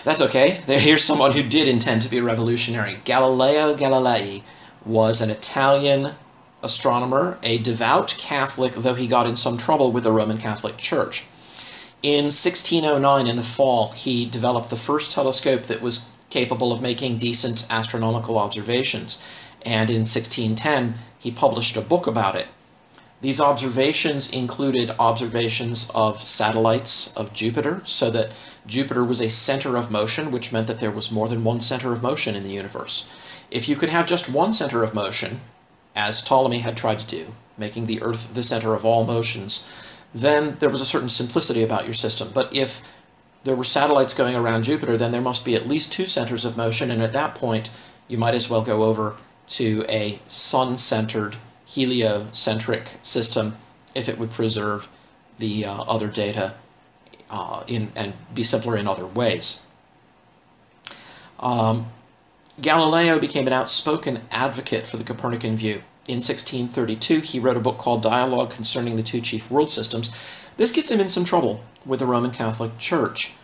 That's 0.03 0.21
okay. 0.21 0.51
Here's 0.67 1.03
someone 1.03 1.33
who 1.33 1.43
did 1.43 1.67
intend 1.67 2.01
to 2.03 2.09
be 2.09 2.19
a 2.19 2.23
revolutionary. 2.23 2.99
Galileo 3.03 3.75
Galilei 3.75 4.43
was 4.85 5.21
an 5.21 5.29
Italian 5.29 6.11
astronomer, 6.63 7.37
a 7.43 7.57
devout 7.59 8.15
Catholic, 8.17 8.73
though 8.73 8.95
he 8.95 9.07
got 9.07 9.27
in 9.27 9.37
some 9.37 9.57
trouble 9.57 9.91
with 9.91 10.03
the 10.03 10.11
Roman 10.11 10.37
Catholic 10.37 10.77
Church. 10.77 11.25
In 12.03 12.25
1609, 12.25 13.27
in 13.27 13.35
the 13.35 13.43
fall, 13.43 13.91
he 13.91 14.25
developed 14.25 14.69
the 14.69 14.75
first 14.75 15.11
telescope 15.11 15.63
that 15.63 15.81
was 15.81 16.11
capable 16.29 16.71
of 16.71 16.81
making 16.81 17.17
decent 17.17 17.65
astronomical 17.69 18.37
observations, 18.37 19.25
and 19.63 19.89
in 19.89 20.01
1610, 20.01 20.95
he 21.19 21.31
published 21.31 21.77
a 21.77 21.81
book 21.81 22.07
about 22.07 22.35
it. 22.35 22.47
These 23.19 23.41
observations 23.41 24.31
included 24.31 24.91
observations 24.99 25.89
of 25.95 26.21
satellites 26.21 27.15
of 27.17 27.33
Jupiter, 27.33 27.81
so 27.83 28.11
that 28.11 28.31
Jupiter 28.67 29.03
was 29.03 29.21
a 29.21 29.29
center 29.29 29.75
of 29.75 29.89
motion, 29.89 30.29
which 30.29 30.53
meant 30.53 30.67
that 30.67 30.79
there 30.79 30.91
was 30.91 31.11
more 31.11 31.27
than 31.27 31.43
one 31.43 31.61
center 31.61 31.93
of 31.93 32.03
motion 32.03 32.35
in 32.35 32.43
the 32.43 32.51
universe. 32.51 33.11
If 33.49 33.67
you 33.67 33.75
could 33.75 33.89
have 33.89 34.05
just 34.05 34.31
one 34.31 34.53
center 34.53 34.83
of 34.83 34.93
motion, 34.93 35.39
as 35.97 36.23
Ptolemy 36.23 36.59
had 36.59 36.77
tried 36.77 36.99
to 36.99 37.07
do, 37.07 37.33
making 37.57 37.87
the 37.87 38.01
Earth 38.03 38.35
the 38.35 38.43
center 38.43 38.75
of 38.75 38.85
all 38.85 39.03
motions, 39.03 39.67
then 40.13 40.55
there 40.59 40.69
was 40.69 40.79
a 40.79 40.85
certain 40.85 41.09
simplicity 41.09 41.63
about 41.63 41.85
your 41.85 41.93
system. 41.93 42.29
But 42.33 42.55
if 42.55 42.95
there 43.43 43.55
were 43.55 43.63
satellites 43.63 44.13
going 44.13 44.35
around 44.35 44.63
Jupiter, 44.63 44.95
then 44.95 45.11
there 45.11 45.21
must 45.21 45.43
be 45.43 45.55
at 45.55 45.67
least 45.67 45.91
two 45.91 46.05
centers 46.05 46.45
of 46.45 46.55
motion, 46.55 46.91
and 46.91 47.01
at 47.01 47.13
that 47.13 47.33
point, 47.33 47.71
you 48.07 48.17
might 48.17 48.35
as 48.35 48.49
well 48.49 48.61
go 48.61 48.83
over 48.83 49.15
to 49.47 49.83
a 49.89 50.19
sun-centered, 50.27 51.35
heliocentric 51.65 52.89
system 53.01 53.57
if 53.95 54.07
it 54.07 54.19
would 54.19 54.29
preserve 54.31 54.87
the 55.39 55.65
uh, 55.65 55.81
other 55.83 56.07
data 56.07 56.53
uh, 57.29 57.63
in 57.67 57.91
and 57.95 58.13
be 58.33 58.43
simpler 58.43 58.77
in 58.77 58.87
other 58.87 59.05
ways. 59.05 59.65
Um, 61.39 61.87
Galileo 62.59 63.19
became 63.19 63.45
an 63.45 63.53
outspoken 63.53 64.21
advocate 64.31 64.87
for 64.87 64.97
the 64.97 65.03
Copernican 65.03 65.55
view. 65.55 65.83
In 66.07 66.15
1632, 66.15 67.19
he 67.19 67.39
wrote 67.39 67.57
a 67.57 67.59
book 67.59 67.77
called 67.77 68.01
Dialogue 68.01 68.49
Concerning 68.49 68.95
the 68.95 69.03
Two 69.03 69.21
Chief 69.21 69.51
World 69.51 69.69
Systems. 69.69 70.53
This 70.57 70.71
gets 70.71 70.89
him 70.89 70.99
in 70.99 71.09
some 71.09 71.23
trouble 71.23 71.61
with 71.85 71.99
the 71.99 72.07
Roman 72.07 72.31
Catholic 72.31 72.75
Church. 72.79 73.35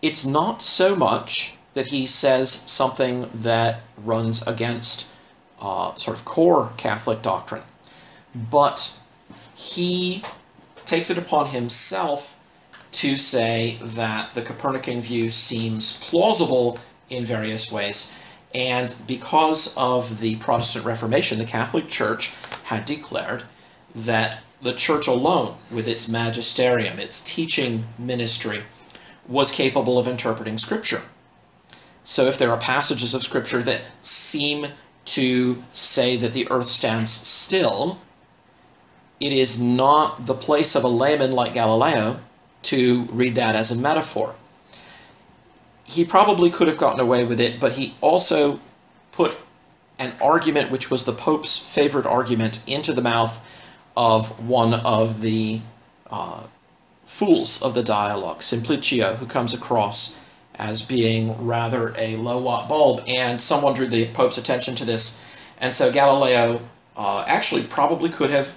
It's 0.00 0.24
not 0.24 0.62
so 0.62 0.94
much 0.94 1.56
that 1.72 1.86
he 1.86 2.06
says 2.06 2.52
something 2.52 3.28
that 3.34 3.80
runs 3.96 4.46
against 4.46 5.12
uh, 5.60 5.94
sort 5.96 6.16
of 6.16 6.24
core 6.24 6.72
Catholic 6.76 7.20
doctrine, 7.20 7.62
but 8.34 8.96
he 9.56 10.22
takes 10.84 11.10
it 11.10 11.18
upon 11.18 11.46
himself 11.46 12.38
to 12.92 13.16
say 13.16 13.76
that 13.82 14.30
the 14.32 14.42
Copernican 14.42 15.00
view 15.00 15.28
seems 15.28 15.98
plausible 16.08 16.78
in 17.10 17.24
various 17.24 17.70
ways. 17.70 18.18
And 18.54 18.94
because 19.06 19.76
of 19.76 20.20
the 20.20 20.36
Protestant 20.36 20.84
Reformation, 20.84 21.38
the 21.38 21.44
Catholic 21.44 21.88
Church 21.88 22.32
had 22.64 22.84
declared 22.84 23.42
that 23.94 24.42
the 24.62 24.72
church 24.72 25.06
alone, 25.06 25.56
with 25.70 25.88
its 25.88 26.08
magisterium, 26.08 26.98
its 26.98 27.20
teaching 27.20 27.84
ministry, 27.98 28.62
was 29.28 29.50
capable 29.50 29.98
of 29.98 30.06
interpreting 30.06 30.58
Scripture. 30.58 31.02
So 32.04 32.24
if 32.26 32.38
there 32.38 32.50
are 32.50 32.58
passages 32.58 33.14
of 33.14 33.22
Scripture 33.22 33.60
that 33.62 33.82
seem 34.02 34.66
to 35.06 35.62
say 35.72 36.16
that 36.16 36.32
the 36.32 36.48
earth 36.50 36.66
stands 36.66 37.10
still, 37.10 37.98
it 39.20 39.32
is 39.32 39.60
not 39.60 40.26
the 40.26 40.34
place 40.34 40.74
of 40.74 40.84
a 40.84 40.88
layman 40.88 41.32
like 41.32 41.54
Galileo 41.54 42.20
to 42.62 43.02
read 43.04 43.34
that 43.34 43.54
as 43.54 43.70
a 43.70 43.80
metaphor 43.80 44.34
he 45.84 46.04
probably 46.04 46.50
could 46.50 46.66
have 46.68 46.78
gotten 46.78 47.00
away 47.00 47.24
with 47.24 47.40
it, 47.40 47.60
but 47.60 47.72
he 47.72 47.94
also 48.00 48.58
put 49.12 49.36
an 49.98 50.12
argument 50.22 50.70
which 50.70 50.90
was 50.90 51.04
the 51.04 51.12
Pope's 51.12 51.58
favorite 51.58 52.06
argument 52.06 52.64
into 52.66 52.92
the 52.92 53.02
mouth 53.02 53.40
of 53.96 54.48
one 54.48 54.74
of 54.74 55.20
the 55.20 55.60
uh, 56.10 56.42
fools 57.04 57.62
of 57.62 57.74
the 57.74 57.82
dialogue, 57.82 58.40
Simplicio, 58.40 59.14
who 59.16 59.26
comes 59.26 59.54
across 59.54 60.24
as 60.56 60.82
being 60.82 61.44
rather 61.44 61.94
a 61.96 62.16
low 62.16 62.40
watt 62.40 62.68
bulb, 62.68 63.02
and 63.06 63.40
someone 63.40 63.74
drew 63.74 63.86
the 63.86 64.06
Pope's 64.08 64.38
attention 64.38 64.74
to 64.76 64.84
this, 64.84 65.50
and 65.60 65.72
so 65.72 65.92
Galileo 65.92 66.60
uh, 66.96 67.24
actually 67.26 67.62
probably 67.64 68.08
could 68.08 68.30
have 68.30 68.56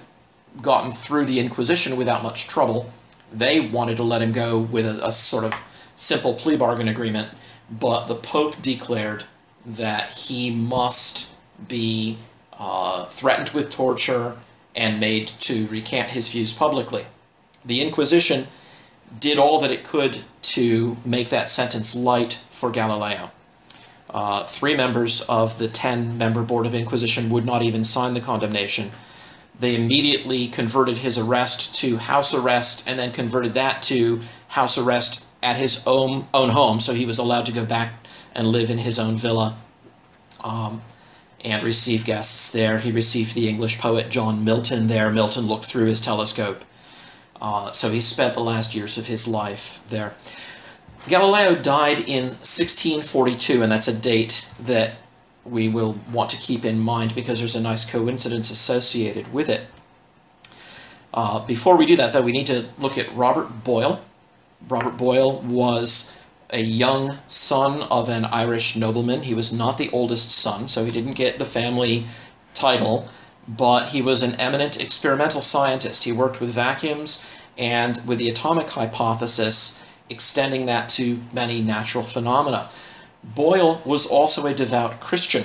gotten 0.62 0.90
through 0.90 1.24
the 1.24 1.38
Inquisition 1.38 1.96
without 1.96 2.22
much 2.22 2.48
trouble. 2.48 2.90
They 3.32 3.60
wanted 3.60 3.96
to 3.98 4.02
let 4.02 4.22
him 4.22 4.32
go 4.32 4.60
with 4.60 4.86
a, 4.86 5.06
a 5.06 5.12
sort 5.12 5.44
of 5.44 5.52
simple 5.98 6.32
plea 6.32 6.56
bargain 6.56 6.88
agreement, 6.88 7.28
but 7.70 8.06
the 8.06 8.14
Pope 8.14 8.60
declared 8.62 9.24
that 9.66 10.10
he 10.10 10.50
must 10.50 11.36
be 11.66 12.16
uh, 12.58 13.04
threatened 13.04 13.50
with 13.50 13.70
torture 13.70 14.36
and 14.74 15.00
made 15.00 15.26
to 15.26 15.66
recant 15.66 16.10
his 16.10 16.32
views 16.32 16.56
publicly. 16.56 17.02
The 17.64 17.82
Inquisition 17.82 18.46
did 19.18 19.38
all 19.38 19.60
that 19.60 19.70
it 19.70 19.84
could 19.84 20.18
to 20.42 20.96
make 21.04 21.28
that 21.30 21.48
sentence 21.48 21.96
light 21.96 22.34
for 22.50 22.70
Galileo. 22.70 23.30
Uh, 24.08 24.44
three 24.44 24.76
members 24.76 25.22
of 25.22 25.58
the 25.58 25.68
10 25.68 26.16
member 26.16 26.42
Board 26.42 26.66
of 26.66 26.74
Inquisition 26.74 27.28
would 27.28 27.44
not 27.44 27.62
even 27.62 27.84
sign 27.84 28.14
the 28.14 28.20
condemnation. 28.20 28.90
They 29.58 29.74
immediately 29.74 30.46
converted 30.46 30.98
his 30.98 31.18
arrest 31.18 31.74
to 31.80 31.96
house 31.96 32.32
arrest 32.32 32.88
and 32.88 32.98
then 32.98 33.10
converted 33.10 33.54
that 33.54 33.82
to 33.82 34.20
house 34.48 34.78
arrest 34.78 35.27
at 35.42 35.56
his 35.56 35.84
own, 35.86 36.26
own 36.34 36.50
home, 36.50 36.80
so 36.80 36.92
he 36.92 37.06
was 37.06 37.18
allowed 37.18 37.46
to 37.46 37.52
go 37.52 37.64
back 37.64 37.92
and 38.34 38.46
live 38.48 38.70
in 38.70 38.78
his 38.78 38.98
own 38.98 39.16
villa 39.16 39.56
um, 40.42 40.82
and 41.44 41.62
receive 41.62 42.04
guests 42.04 42.52
there. 42.52 42.78
He 42.78 42.90
received 42.90 43.34
the 43.34 43.48
English 43.48 43.78
poet 43.78 44.10
John 44.10 44.44
Milton 44.44 44.86
there. 44.88 45.10
Milton 45.10 45.46
looked 45.46 45.64
through 45.64 45.86
his 45.86 46.00
telescope. 46.00 46.64
Uh, 47.40 47.70
so 47.72 47.90
he 47.90 48.00
spent 48.00 48.34
the 48.34 48.40
last 48.40 48.74
years 48.74 48.98
of 48.98 49.06
his 49.06 49.28
life 49.28 49.80
there. 49.88 50.14
Galileo 51.08 51.54
died 51.60 52.00
in 52.00 52.24
1642, 52.24 53.62
and 53.62 53.70
that's 53.70 53.88
a 53.88 53.98
date 53.98 54.50
that 54.60 54.96
we 55.44 55.68
will 55.68 55.96
want 56.12 56.30
to 56.30 56.36
keep 56.36 56.64
in 56.64 56.78
mind 56.78 57.14
because 57.14 57.38
there's 57.38 57.56
a 57.56 57.62
nice 57.62 57.90
coincidence 57.90 58.50
associated 58.50 59.32
with 59.32 59.48
it. 59.48 59.66
Uh, 61.14 61.44
before 61.46 61.76
we 61.76 61.86
do 61.86 61.96
that, 61.96 62.12
though, 62.12 62.22
we 62.22 62.32
need 62.32 62.46
to 62.46 62.66
look 62.78 62.98
at 62.98 63.12
Robert 63.14 63.64
Boyle. 63.64 64.00
Robert 64.66 64.96
Boyle 64.96 65.38
was 65.42 66.18
a 66.50 66.60
young 66.60 67.18
son 67.28 67.82
of 67.90 68.08
an 68.08 68.24
Irish 68.24 68.74
nobleman. 68.76 69.22
He 69.22 69.34
was 69.34 69.52
not 69.52 69.78
the 69.78 69.90
oldest 69.92 70.30
son, 70.30 70.66
so 70.68 70.84
he 70.84 70.90
didn't 70.90 71.12
get 71.12 71.38
the 71.38 71.44
family 71.44 72.06
title, 72.54 73.08
but 73.46 73.88
he 73.88 74.02
was 74.02 74.22
an 74.22 74.34
eminent 74.40 74.80
experimental 74.80 75.40
scientist. 75.40 76.04
He 76.04 76.12
worked 76.12 76.40
with 76.40 76.54
vacuums 76.54 77.30
and 77.56 78.00
with 78.06 78.18
the 78.18 78.30
atomic 78.30 78.68
hypothesis, 78.68 79.86
extending 80.10 80.66
that 80.66 80.88
to 80.90 81.20
many 81.32 81.60
natural 81.60 82.04
phenomena. 82.04 82.68
Boyle 83.22 83.82
was 83.84 84.06
also 84.06 84.46
a 84.46 84.54
devout 84.54 85.00
Christian. 85.00 85.44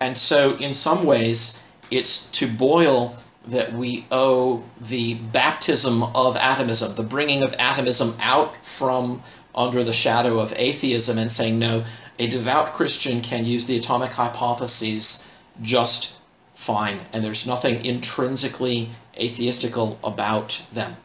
And 0.00 0.16
so, 0.16 0.56
in 0.58 0.74
some 0.74 1.04
ways, 1.04 1.64
it's 1.90 2.30
to 2.32 2.46
Boyle 2.46 3.16
that 3.46 3.72
we 3.72 4.06
owe 4.10 4.64
the 4.80 5.14
baptism 5.14 6.02
of 6.14 6.36
atomism, 6.36 6.94
the 6.94 7.02
bringing 7.02 7.42
of 7.42 7.54
atomism 7.58 8.14
out 8.20 8.64
from 8.64 9.22
under 9.54 9.84
the 9.84 9.92
shadow 9.92 10.38
of 10.40 10.52
atheism 10.56 11.18
and 11.18 11.30
saying, 11.30 11.58
no, 11.58 11.84
a 12.18 12.26
devout 12.28 12.72
Christian 12.72 13.20
can 13.20 13.44
use 13.44 13.66
the 13.66 13.76
atomic 13.76 14.12
hypotheses 14.12 15.30
just 15.62 16.20
fine, 16.54 16.98
and 17.12 17.24
there's 17.24 17.46
nothing 17.46 17.84
intrinsically 17.84 18.88
atheistical 19.16 19.98
about 20.02 20.66
them. 20.72 20.96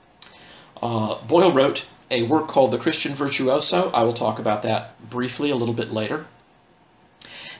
Uh, 0.81 1.15
Boyle 1.27 1.51
wrote 1.51 1.87
a 2.11 2.23
work 2.23 2.47
called 2.47 2.71
The 2.71 2.77
Christian 2.77 3.13
Virtuoso. 3.13 3.91
I 3.91 4.03
will 4.03 4.13
talk 4.13 4.39
about 4.39 4.63
that 4.63 5.09
briefly 5.09 5.51
a 5.51 5.55
little 5.55 5.75
bit 5.75 5.91
later. 5.91 6.25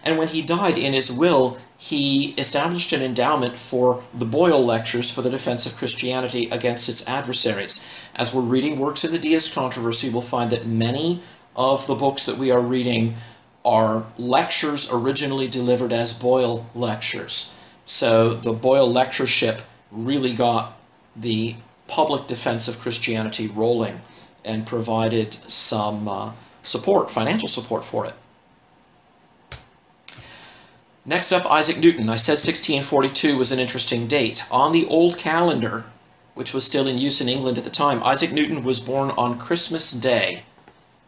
And 0.04 0.18
when 0.18 0.28
he 0.28 0.42
died 0.42 0.78
in 0.78 0.94
his 0.94 1.12
will, 1.12 1.58
he 1.78 2.34
established 2.38 2.94
an 2.94 3.02
endowment 3.02 3.58
for 3.58 4.04
the 4.14 4.26
Boyle 4.26 4.64
Lectures 4.64 5.12
for 5.12 5.22
the 5.22 5.30
Defense 5.30 5.66
of 5.66 5.76
Christianity 5.76 6.50
against 6.52 6.90
its 6.90 7.08
adversaries. 7.08 8.10
As 8.16 8.34
we're 8.34 8.42
reading 8.42 8.80
works 8.80 9.04
in 9.04 9.12
the 9.12 9.20
Deist 9.20 9.54
controversy, 9.54 10.10
we'll 10.10 10.22
find 10.22 10.52
that 10.52 10.66
many 10.66 11.22
of 11.56 11.86
the 11.88 11.96
books 11.96 12.26
that 12.26 12.38
we 12.38 12.52
are 12.52 12.62
reading 12.62 13.16
are 13.66 14.06
lectures 14.18 14.92
originally 14.94 15.48
delivered 15.48 15.92
as 15.92 16.14
Boyle 16.14 16.66
lectures. 16.74 17.56
So 17.84 18.30
the 18.30 18.54
Boyle 18.54 18.92
lectureship 18.92 19.62
really 19.92 20.34
got 20.34 20.78
the 21.16 21.56
public 21.88 22.28
defense 22.28 22.68
of 22.68 22.80
Christianity 22.80 23.48
rolling 23.48 24.00
and 24.46 24.66
provided 24.66 25.34
some 25.34 26.08
uh, 26.08 26.32
support, 26.64 27.12
financial 27.12 27.48
support 27.48 27.84
for 27.84 28.06
it. 28.06 28.14
Next 31.10 31.32
up, 31.32 31.52
Isaac 31.52 31.80
Newton. 31.80 32.08
I 32.08 32.18
said 32.18 32.34
1642 32.34 33.36
was 33.36 33.52
an 33.52 33.58
interesting 33.58 34.06
date. 34.06 34.44
On 34.52 34.72
the 34.72 34.86
old 34.86 35.18
calendar, 35.18 35.86
which 36.36 36.54
was 36.54 36.64
still 36.64 36.86
in 36.86 37.00
use 37.00 37.20
in 37.20 37.28
England 37.28 37.58
at 37.58 37.64
the 37.64 37.72
time, 37.72 38.04
Isaac 38.04 38.32
Newton 38.32 38.64
was 38.64 38.80
born 38.80 39.10
on 39.18 39.40
Christmas 39.40 39.92
Day, 39.92 40.44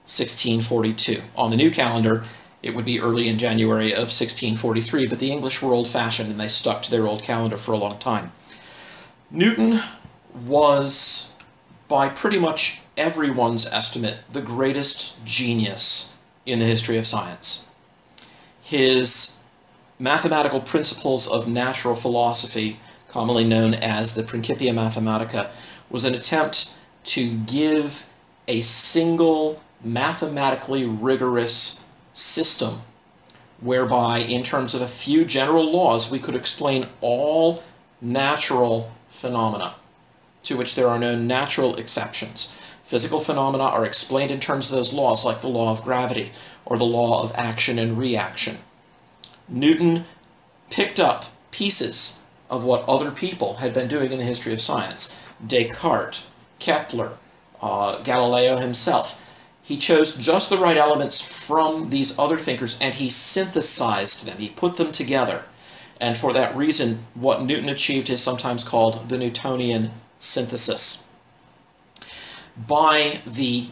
1642. 0.06 1.22
On 1.36 1.52
the 1.52 1.56
new 1.56 1.70
calendar, 1.70 2.24
it 2.64 2.74
would 2.74 2.84
be 2.84 3.00
early 3.00 3.28
in 3.28 3.38
January 3.38 3.92
of 3.92 4.10
1643, 4.10 5.06
but 5.06 5.20
the 5.20 5.32
English 5.32 5.62
were 5.62 5.72
old-fashioned 5.72 6.32
and 6.32 6.40
they 6.40 6.48
stuck 6.48 6.82
to 6.82 6.90
their 6.90 7.06
old 7.06 7.22
calendar 7.22 7.58
for 7.58 7.74
a 7.74 7.78
long 7.78 8.00
time. 8.00 8.32
Newton 9.30 9.82
was, 10.48 11.38
by 11.88 12.10
pretty 12.10 12.40
much 12.40 12.82
everyone's 12.98 13.72
estimate, 13.72 14.18
the 14.32 14.42
greatest 14.42 15.24
genius 15.26 16.18
in 16.48 16.58
the 16.58 16.66
history 16.66 16.98
of 16.98 17.06
science. 17.06 17.70
His 18.64 19.41
mathematical 20.02 20.60
principles 20.60 21.32
of 21.32 21.48
natural 21.48 21.94
philosophy, 21.94 22.80
commonly 23.08 23.44
known 23.44 23.76
as 23.76 24.16
the 24.16 24.24
Principia 24.24 24.74
Mathematica, 24.74 25.50
was 25.92 26.06
an 26.06 26.16
attempt 26.16 26.74
to 27.04 27.38
give 27.46 28.08
a 28.48 28.62
single 28.62 29.62
mathematically 29.84 30.86
rigorous 30.86 31.86
system 32.14 32.82
whereby, 33.60 34.18
in 34.18 34.42
terms 34.42 34.74
of 34.74 34.82
a 34.82 34.88
few 34.88 35.24
general 35.24 35.72
laws, 35.72 36.12
we 36.12 36.18
could 36.18 36.36
explain 36.36 36.88
all 37.02 37.62
natural 38.02 38.92
phenomena 39.08 39.76
to 40.42 40.58
which 40.58 40.74
there 40.74 40.88
are 40.88 40.98
no 40.98 41.16
natural 41.16 41.76
exceptions. 41.76 42.76
Physical 42.84 43.20
phenomena 43.20 43.66
are 43.66 43.86
explained 43.86 44.32
in 44.32 44.40
terms 44.40 44.72
of 44.72 44.78
those 44.78 44.94
laws, 44.94 45.24
like 45.24 45.42
the 45.42 45.48
law 45.48 45.72
of 45.72 45.84
gravity 45.84 46.32
or 46.66 46.78
the 46.78 46.84
law 46.84 47.24
of 47.24 47.32
action 47.36 47.78
and 47.78 48.00
reaction. 48.00 48.58
Newton 49.52 50.06
picked 50.70 51.00
up 51.00 51.26
pieces 51.52 52.26
of 52.50 52.64
what 52.64 52.88
other 52.88 53.12
people 53.12 53.56
had 53.56 53.74
been 53.74 53.88
doing 53.88 54.12
in 54.12 54.18
the 54.18 54.24
history 54.24 54.54
of 54.54 54.62
science. 54.62 55.32
Descartes, 55.46 56.30
Kepler, 56.60 57.18
uh, 57.62 58.02
Galileo 58.04 58.58
himself. 58.58 59.18
He 59.64 59.78
chose 59.78 60.18
just 60.18 60.50
the 60.50 60.58
right 60.58 60.78
elements 60.78 61.22
from 61.48 61.90
these 61.90 62.18
other 62.18 62.38
thinkers 62.38 62.80
and 62.82 62.96
he 62.96 63.10
synthesized 63.10 64.26
them. 64.26 64.38
He 64.38 64.50
put 64.50 64.78
them 64.78 64.92
together. 64.92 65.46
And 66.00 66.18
for 66.18 66.34
that 66.34 66.56
reason, 66.56 67.06
what 67.14 67.44
Newton 67.44 67.70
achieved 67.70 68.10
is 68.10 68.24
sometimes 68.24 68.64
called 68.64 69.10
the 69.10 69.18
Newtonian 69.18 69.92
synthesis. 70.18 71.10
By 72.68 73.20
the 73.26 73.68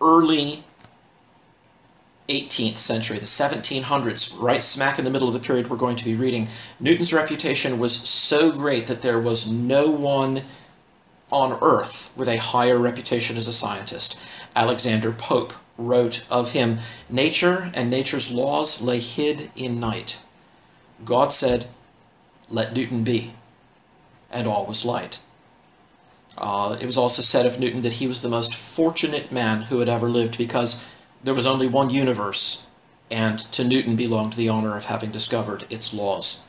early 0.00 0.64
18th 2.30 2.76
century, 2.76 3.18
the 3.18 3.24
1700s, 3.24 4.40
right 4.40 4.62
smack 4.62 4.98
in 4.98 5.04
the 5.04 5.10
middle 5.10 5.28
of 5.28 5.34
the 5.34 5.40
period 5.40 5.68
we're 5.68 5.76
going 5.76 5.96
to 5.96 6.04
be 6.04 6.14
reading, 6.14 6.48
Newton's 6.78 7.12
reputation 7.12 7.78
was 7.78 7.94
so 7.94 8.52
great 8.52 8.86
that 8.86 9.02
there 9.02 9.20
was 9.20 9.50
no 9.50 9.90
one 9.90 10.42
on 11.32 11.58
earth 11.62 12.12
with 12.16 12.28
a 12.28 12.36
higher 12.36 12.78
reputation 12.78 13.36
as 13.36 13.48
a 13.48 13.52
scientist. 13.52 14.18
Alexander 14.54 15.12
Pope 15.12 15.52
wrote 15.78 16.24
of 16.30 16.52
him, 16.52 16.78
Nature 17.08 17.70
and 17.74 17.90
nature's 17.90 18.32
laws 18.32 18.82
lay 18.82 18.98
hid 18.98 19.50
in 19.56 19.80
night. 19.80 20.20
God 21.04 21.32
said, 21.32 21.66
Let 22.48 22.74
Newton 22.74 23.04
be. 23.04 23.32
And 24.30 24.46
all 24.46 24.66
was 24.66 24.84
light. 24.84 25.18
Uh, 26.38 26.76
it 26.80 26.86
was 26.86 26.96
also 26.96 27.22
said 27.22 27.46
of 27.46 27.58
Newton 27.58 27.82
that 27.82 27.94
he 27.94 28.06
was 28.06 28.22
the 28.22 28.28
most 28.28 28.54
fortunate 28.54 29.32
man 29.32 29.62
who 29.62 29.80
had 29.80 29.88
ever 29.88 30.08
lived 30.08 30.38
because 30.38 30.92
there 31.22 31.34
was 31.34 31.46
only 31.46 31.66
one 31.66 31.90
universe, 31.90 32.68
and 33.10 33.38
to 33.38 33.64
Newton 33.64 33.96
belonged 33.96 34.34
the 34.34 34.48
honor 34.48 34.76
of 34.76 34.86
having 34.86 35.10
discovered 35.10 35.66
its 35.70 35.92
laws. 35.92 36.48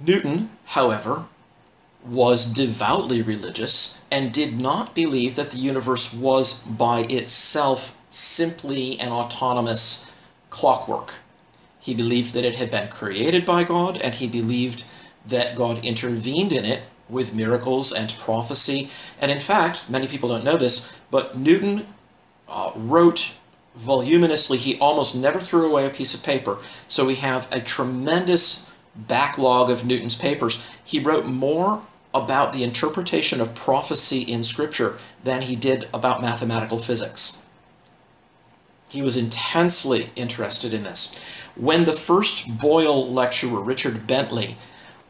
Newton, 0.00 0.50
however, 0.66 1.24
was 2.04 2.52
devoutly 2.52 3.22
religious 3.22 4.04
and 4.10 4.32
did 4.32 4.58
not 4.58 4.94
believe 4.94 5.34
that 5.34 5.50
the 5.50 5.58
universe 5.58 6.14
was 6.14 6.62
by 6.62 7.00
itself 7.00 7.96
simply 8.10 8.98
an 9.00 9.12
autonomous 9.12 10.12
clockwork. 10.50 11.14
He 11.80 11.94
believed 11.94 12.34
that 12.34 12.44
it 12.44 12.56
had 12.56 12.70
been 12.70 12.88
created 12.88 13.44
by 13.44 13.64
God, 13.64 14.00
and 14.00 14.14
he 14.14 14.28
believed 14.28 14.84
that 15.26 15.56
God 15.56 15.84
intervened 15.84 16.52
in 16.52 16.64
it 16.64 16.82
with 17.08 17.34
miracles 17.34 17.92
and 17.92 18.14
prophecy. 18.18 18.90
And 19.20 19.30
in 19.30 19.40
fact, 19.40 19.90
many 19.90 20.06
people 20.06 20.28
don't 20.28 20.44
know 20.44 20.56
this, 20.56 21.00
but 21.10 21.36
Newton 21.36 21.86
uh, 22.48 22.72
wrote 22.74 23.34
voluminously. 23.76 24.58
He 24.58 24.78
almost 24.78 25.16
never 25.16 25.38
threw 25.38 25.70
away 25.70 25.86
a 25.86 25.90
piece 25.90 26.14
of 26.14 26.24
paper. 26.24 26.58
So 26.88 27.06
we 27.06 27.16
have 27.16 27.48
a 27.52 27.60
tremendous 27.60 28.72
backlog 28.94 29.70
of 29.70 29.86
Newton's 29.86 30.16
papers. 30.16 30.76
He 30.84 30.98
wrote 30.98 31.26
more 31.26 31.82
about 32.14 32.52
the 32.52 32.64
interpretation 32.64 33.40
of 33.40 33.54
prophecy 33.54 34.22
in 34.22 34.42
Scripture 34.42 34.98
than 35.22 35.42
he 35.42 35.54
did 35.54 35.86
about 35.92 36.22
mathematical 36.22 36.78
physics. 36.78 37.44
He 38.88 39.02
was 39.02 39.16
intensely 39.16 40.10
interested 40.16 40.72
in 40.72 40.82
this. 40.82 41.44
When 41.54 41.84
the 41.84 41.92
first 41.92 42.58
Boyle 42.60 43.12
lecturer, 43.12 43.60
Richard 43.60 44.06
Bentley, 44.06 44.56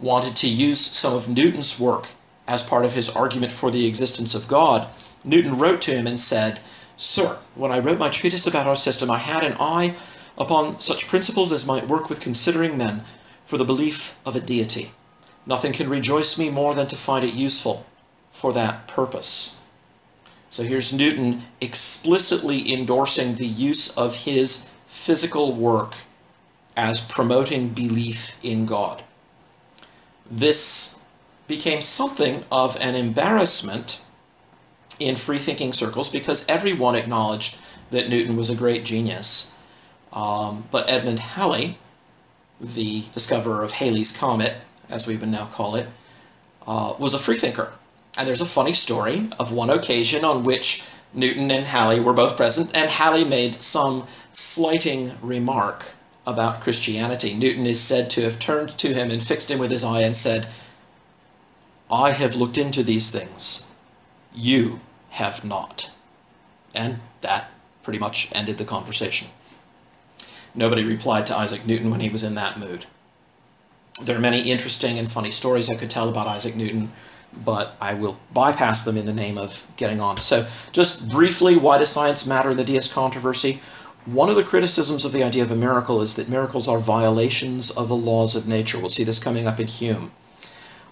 wanted 0.00 0.34
to 0.36 0.48
use 0.48 0.80
some 0.80 1.14
of 1.14 1.28
Newton's 1.28 1.78
work 1.78 2.08
as 2.46 2.62
part 2.62 2.84
of 2.84 2.94
his 2.94 3.14
argument 3.14 3.52
for 3.52 3.70
the 3.70 3.86
existence 3.86 4.34
of 4.34 4.48
God, 4.48 4.88
Newton 5.24 5.58
wrote 5.58 5.80
to 5.82 5.92
him 5.92 6.06
and 6.06 6.18
said, 6.18 6.60
Sir, 6.98 7.38
when 7.54 7.70
I 7.70 7.78
wrote 7.78 8.00
my 8.00 8.08
treatise 8.08 8.48
about 8.48 8.66
our 8.66 8.74
system, 8.74 9.08
I 9.08 9.18
had 9.18 9.44
an 9.44 9.56
eye 9.60 9.94
upon 10.36 10.80
such 10.80 11.06
principles 11.06 11.52
as 11.52 11.64
might 11.64 11.86
work 11.86 12.10
with 12.10 12.20
considering 12.20 12.76
men 12.76 13.02
for 13.44 13.56
the 13.56 13.64
belief 13.64 14.18
of 14.26 14.34
a 14.34 14.40
deity. 14.40 14.90
Nothing 15.46 15.72
can 15.72 15.88
rejoice 15.88 16.36
me 16.36 16.50
more 16.50 16.74
than 16.74 16.88
to 16.88 16.96
find 16.96 17.24
it 17.24 17.34
useful 17.34 17.86
for 18.32 18.52
that 18.52 18.88
purpose. 18.88 19.64
So 20.50 20.64
here's 20.64 20.92
Newton 20.92 21.42
explicitly 21.60 22.74
endorsing 22.74 23.36
the 23.36 23.46
use 23.46 23.96
of 23.96 24.24
his 24.24 24.74
physical 24.86 25.54
work 25.54 25.94
as 26.76 27.00
promoting 27.00 27.68
belief 27.68 28.44
in 28.44 28.66
God. 28.66 29.04
This 30.28 31.00
became 31.46 31.80
something 31.80 32.42
of 32.50 32.76
an 32.80 32.96
embarrassment 32.96 34.04
in 34.98 35.16
free-thinking 35.16 35.72
circles 35.72 36.10
because 36.10 36.48
everyone 36.48 36.94
acknowledged 36.94 37.58
that 37.90 38.08
Newton 38.08 38.36
was 38.36 38.50
a 38.50 38.56
great 38.56 38.84
genius. 38.84 39.56
Um, 40.12 40.64
but 40.70 40.88
Edmund 40.90 41.20
Halley, 41.20 41.78
the 42.60 43.04
discoverer 43.12 43.62
of 43.62 43.72
Halley's 43.72 44.16
Comet, 44.16 44.54
as 44.90 45.06
we 45.06 45.16
would 45.16 45.28
now 45.28 45.46
call 45.46 45.76
it, 45.76 45.86
uh, 46.66 46.94
was 46.98 47.14
a 47.14 47.18
freethinker. 47.18 47.72
And 48.18 48.28
there's 48.28 48.40
a 48.40 48.46
funny 48.46 48.72
story 48.72 49.28
of 49.38 49.52
one 49.52 49.70
occasion 49.70 50.24
on 50.24 50.44
which 50.44 50.84
Newton 51.14 51.50
and 51.50 51.66
Halley 51.66 52.00
were 52.00 52.12
both 52.12 52.36
present, 52.36 52.70
and 52.74 52.90
Halley 52.90 53.24
made 53.24 53.62
some 53.62 54.04
slighting 54.32 55.12
remark 55.22 55.86
about 56.26 56.60
Christianity. 56.60 57.32
Newton 57.34 57.64
is 57.64 57.80
said 57.80 58.10
to 58.10 58.22
have 58.22 58.38
turned 58.38 58.70
to 58.70 58.88
him 58.88 59.10
and 59.10 59.22
fixed 59.22 59.50
him 59.50 59.58
with 59.58 59.70
his 59.70 59.84
eye 59.84 60.02
and 60.02 60.16
said, 60.16 60.46
I 61.90 62.10
have 62.10 62.36
looked 62.36 62.58
into 62.58 62.82
these 62.82 63.10
things. 63.10 63.72
You 64.34 64.80
have 65.10 65.44
not. 65.44 65.92
And 66.74 67.00
that 67.20 67.52
pretty 67.82 67.98
much 67.98 68.28
ended 68.32 68.58
the 68.58 68.64
conversation. 68.64 69.28
Nobody 70.54 70.84
replied 70.84 71.26
to 71.26 71.36
Isaac 71.36 71.66
Newton 71.66 71.90
when 71.90 72.00
he 72.00 72.08
was 72.08 72.22
in 72.22 72.34
that 72.34 72.58
mood. 72.58 72.86
There 74.04 74.16
are 74.16 74.20
many 74.20 74.50
interesting 74.50 74.98
and 74.98 75.10
funny 75.10 75.30
stories 75.30 75.70
I 75.70 75.76
could 75.76 75.90
tell 75.90 76.08
about 76.08 76.26
Isaac 76.26 76.54
Newton, 76.54 76.92
but 77.44 77.76
I 77.80 77.94
will 77.94 78.18
bypass 78.32 78.84
them 78.84 78.96
in 78.96 79.06
the 79.06 79.12
name 79.12 79.38
of 79.38 79.66
getting 79.76 80.00
on. 80.00 80.16
So, 80.18 80.46
just 80.72 81.10
briefly, 81.10 81.56
why 81.56 81.78
does 81.78 81.90
science 81.90 82.26
matter 82.26 82.50
in 82.50 82.56
the 82.56 82.64
deist 82.64 82.92
controversy? 82.92 83.60
One 84.06 84.28
of 84.30 84.36
the 84.36 84.44
criticisms 84.44 85.04
of 85.04 85.12
the 85.12 85.22
idea 85.22 85.42
of 85.42 85.50
a 85.50 85.56
miracle 85.56 86.00
is 86.00 86.16
that 86.16 86.28
miracles 86.28 86.68
are 86.68 86.78
violations 86.78 87.70
of 87.70 87.88
the 87.88 87.96
laws 87.96 88.36
of 88.36 88.48
nature. 88.48 88.78
We'll 88.78 88.88
see 88.88 89.04
this 89.04 89.22
coming 89.22 89.46
up 89.46 89.60
in 89.60 89.66
Hume. 89.66 90.12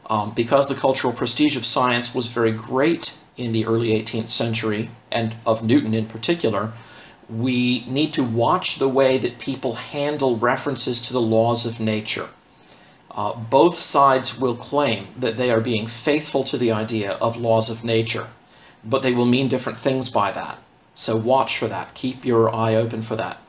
Um, 0.09 0.33
because 0.33 0.69
the 0.69 0.75
cultural 0.75 1.13
prestige 1.13 1.57
of 1.57 1.65
science 1.65 2.15
was 2.15 2.29
very 2.29 2.53
great 2.53 3.19
in 3.37 3.53
the 3.53 3.67
early 3.67 3.89
18th 3.89 4.29
century, 4.29 4.91
and 5.13 5.35
of 5.47 5.63
Newton 5.65 5.95
in 5.95 6.07
particular, 6.07 6.73
we 7.29 7.85
need 7.87 8.13
to 8.13 8.25
watch 8.25 8.77
the 8.77 8.89
way 8.89 9.19
that 9.19 9.39
people 9.39 9.75
handle 9.75 10.37
references 10.37 11.03
to 11.03 11.13
the 11.13 11.21
laws 11.21 11.67
of 11.67 11.81
nature. 11.81 12.29
Uh, 13.11 13.35
both 13.35 13.75
sides 13.75 14.39
will 14.39 14.55
claim 14.55 15.07
that 15.17 15.37
they 15.37 15.51
are 15.51 15.61
being 15.61 15.87
faithful 15.87 16.45
to 16.45 16.59
the 16.59 16.71
idea 16.71 17.13
of 17.13 17.37
laws 17.37 17.71
of 17.71 17.85
nature, 17.85 18.29
but 18.85 19.03
they 19.03 19.13
will 19.13 19.25
mean 19.25 19.49
different 19.49 19.79
things 19.79 20.11
by 20.11 20.31
that. 20.31 20.59
So 20.95 21.17
watch 21.17 21.59
for 21.59 21.67
that. 21.67 21.95
Keep 21.95 22.25
your 22.25 22.55
eye 22.55 22.75
open 22.75 23.03
for 23.03 23.17
that. 23.17 23.41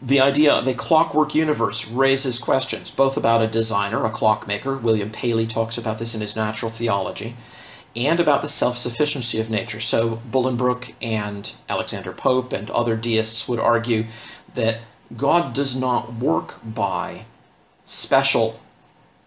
The 0.00 0.20
idea 0.20 0.52
of 0.52 0.68
a 0.68 0.74
clockwork 0.74 1.34
universe 1.34 1.90
raises 1.90 2.38
questions, 2.38 2.90
both 2.90 3.16
about 3.16 3.42
a 3.42 3.48
designer, 3.48 4.04
a 4.04 4.10
clockmaker, 4.10 4.76
William 4.76 5.10
Paley 5.10 5.46
talks 5.46 5.76
about 5.76 5.98
this 5.98 6.14
in 6.14 6.20
his 6.20 6.36
Natural 6.36 6.70
Theology, 6.70 7.34
and 8.06 8.20
about 8.20 8.42
the 8.42 8.48
self-sufficiency 8.48 9.40
of 9.40 9.50
nature. 9.50 9.80
So 9.80 10.20
Bolingbroke 10.30 10.94
and 11.02 11.54
Alexander 11.68 12.12
Pope 12.12 12.52
and 12.52 12.70
other 12.70 12.96
deists 12.96 13.48
would 13.48 13.58
argue 13.58 14.04
that 14.54 14.80
God 15.16 15.54
does 15.54 15.78
not 15.78 16.14
work 16.14 16.60
by 16.64 17.24
special 17.84 18.60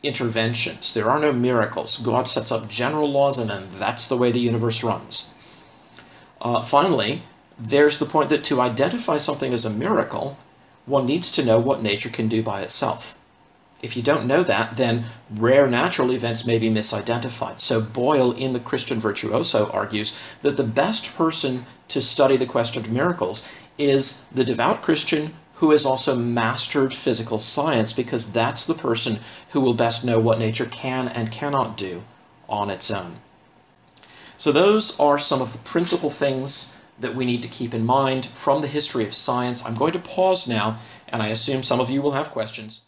interventions. 0.03 0.93
There 0.93 1.09
are 1.09 1.19
no 1.19 1.33
miracles. 1.33 1.97
God 1.97 2.27
sets 2.27 2.51
up 2.51 2.69
general 2.69 3.11
laws 3.11 3.37
and 3.37 3.49
then 3.49 3.67
that's 3.71 4.07
the 4.07 4.17
way 4.17 4.31
the 4.31 4.39
universe 4.39 4.83
runs. 4.83 5.33
Uh, 6.39 6.61
finally, 6.61 7.21
there's 7.59 7.99
the 7.99 8.05
point 8.05 8.29
that 8.29 8.43
to 8.45 8.61
identify 8.61 9.17
something 9.17 9.53
as 9.53 9.65
a 9.65 9.69
miracle, 9.69 10.37
one 10.85 11.05
needs 11.05 11.31
to 11.33 11.45
know 11.45 11.59
what 11.59 11.83
nature 11.83 12.09
can 12.09 12.27
do 12.27 12.41
by 12.41 12.61
itself. 12.61 13.17
If 13.81 13.97
you 13.97 14.03
don't 14.03 14.27
know 14.27 14.43
that, 14.43 14.75
then 14.75 15.05
rare 15.29 15.67
natural 15.67 16.11
events 16.11 16.45
may 16.45 16.59
be 16.59 16.69
misidentified. 16.69 17.59
So 17.59 17.81
Boyle 17.81 18.31
in 18.31 18.53
The 18.53 18.59
Christian 18.59 18.99
Virtuoso 18.99 19.69
argues 19.71 20.35
that 20.43 20.57
the 20.57 20.63
best 20.63 21.15
person 21.17 21.65
to 21.87 22.01
study 22.01 22.37
the 22.37 22.45
question 22.45 22.83
of 22.83 22.91
miracles 22.91 23.51
is 23.77 24.25
the 24.25 24.45
devout 24.45 24.81
Christian 24.81 25.33
who 25.55 25.71
has 25.71 25.85
also 25.85 26.15
mastered 26.15 26.93
physical 26.93 27.37
science 27.37 27.93
because 27.93 28.33
that's 28.33 28.65
the 28.65 28.73
person 28.73 29.17
who 29.49 29.61
will 29.61 29.73
best 29.73 30.05
know 30.05 30.19
what 30.19 30.39
nature 30.39 30.65
can 30.65 31.07
and 31.07 31.31
cannot 31.31 31.77
do 31.77 32.03
on 32.49 32.69
its 32.69 32.91
own. 32.91 33.13
So 34.37 34.51
those 34.51 34.99
are 34.99 35.19
some 35.19 35.41
of 35.41 35.53
the 35.53 35.59
principal 35.59 36.09
things 36.09 36.81
that 36.99 37.15
we 37.15 37.25
need 37.25 37.43
to 37.43 37.47
keep 37.47 37.73
in 37.73 37.85
mind 37.85 38.25
from 38.25 38.61
the 38.61 38.67
history 38.67 39.03
of 39.03 39.13
science. 39.13 39.65
I'm 39.65 39.75
going 39.75 39.93
to 39.93 39.99
pause 39.99 40.47
now, 40.47 40.77
and 41.07 41.21
I 41.21 41.27
assume 41.27 41.63
some 41.63 41.79
of 41.79 41.89
you 41.89 42.01
will 42.01 42.13
have 42.13 42.31
questions. 42.31 42.85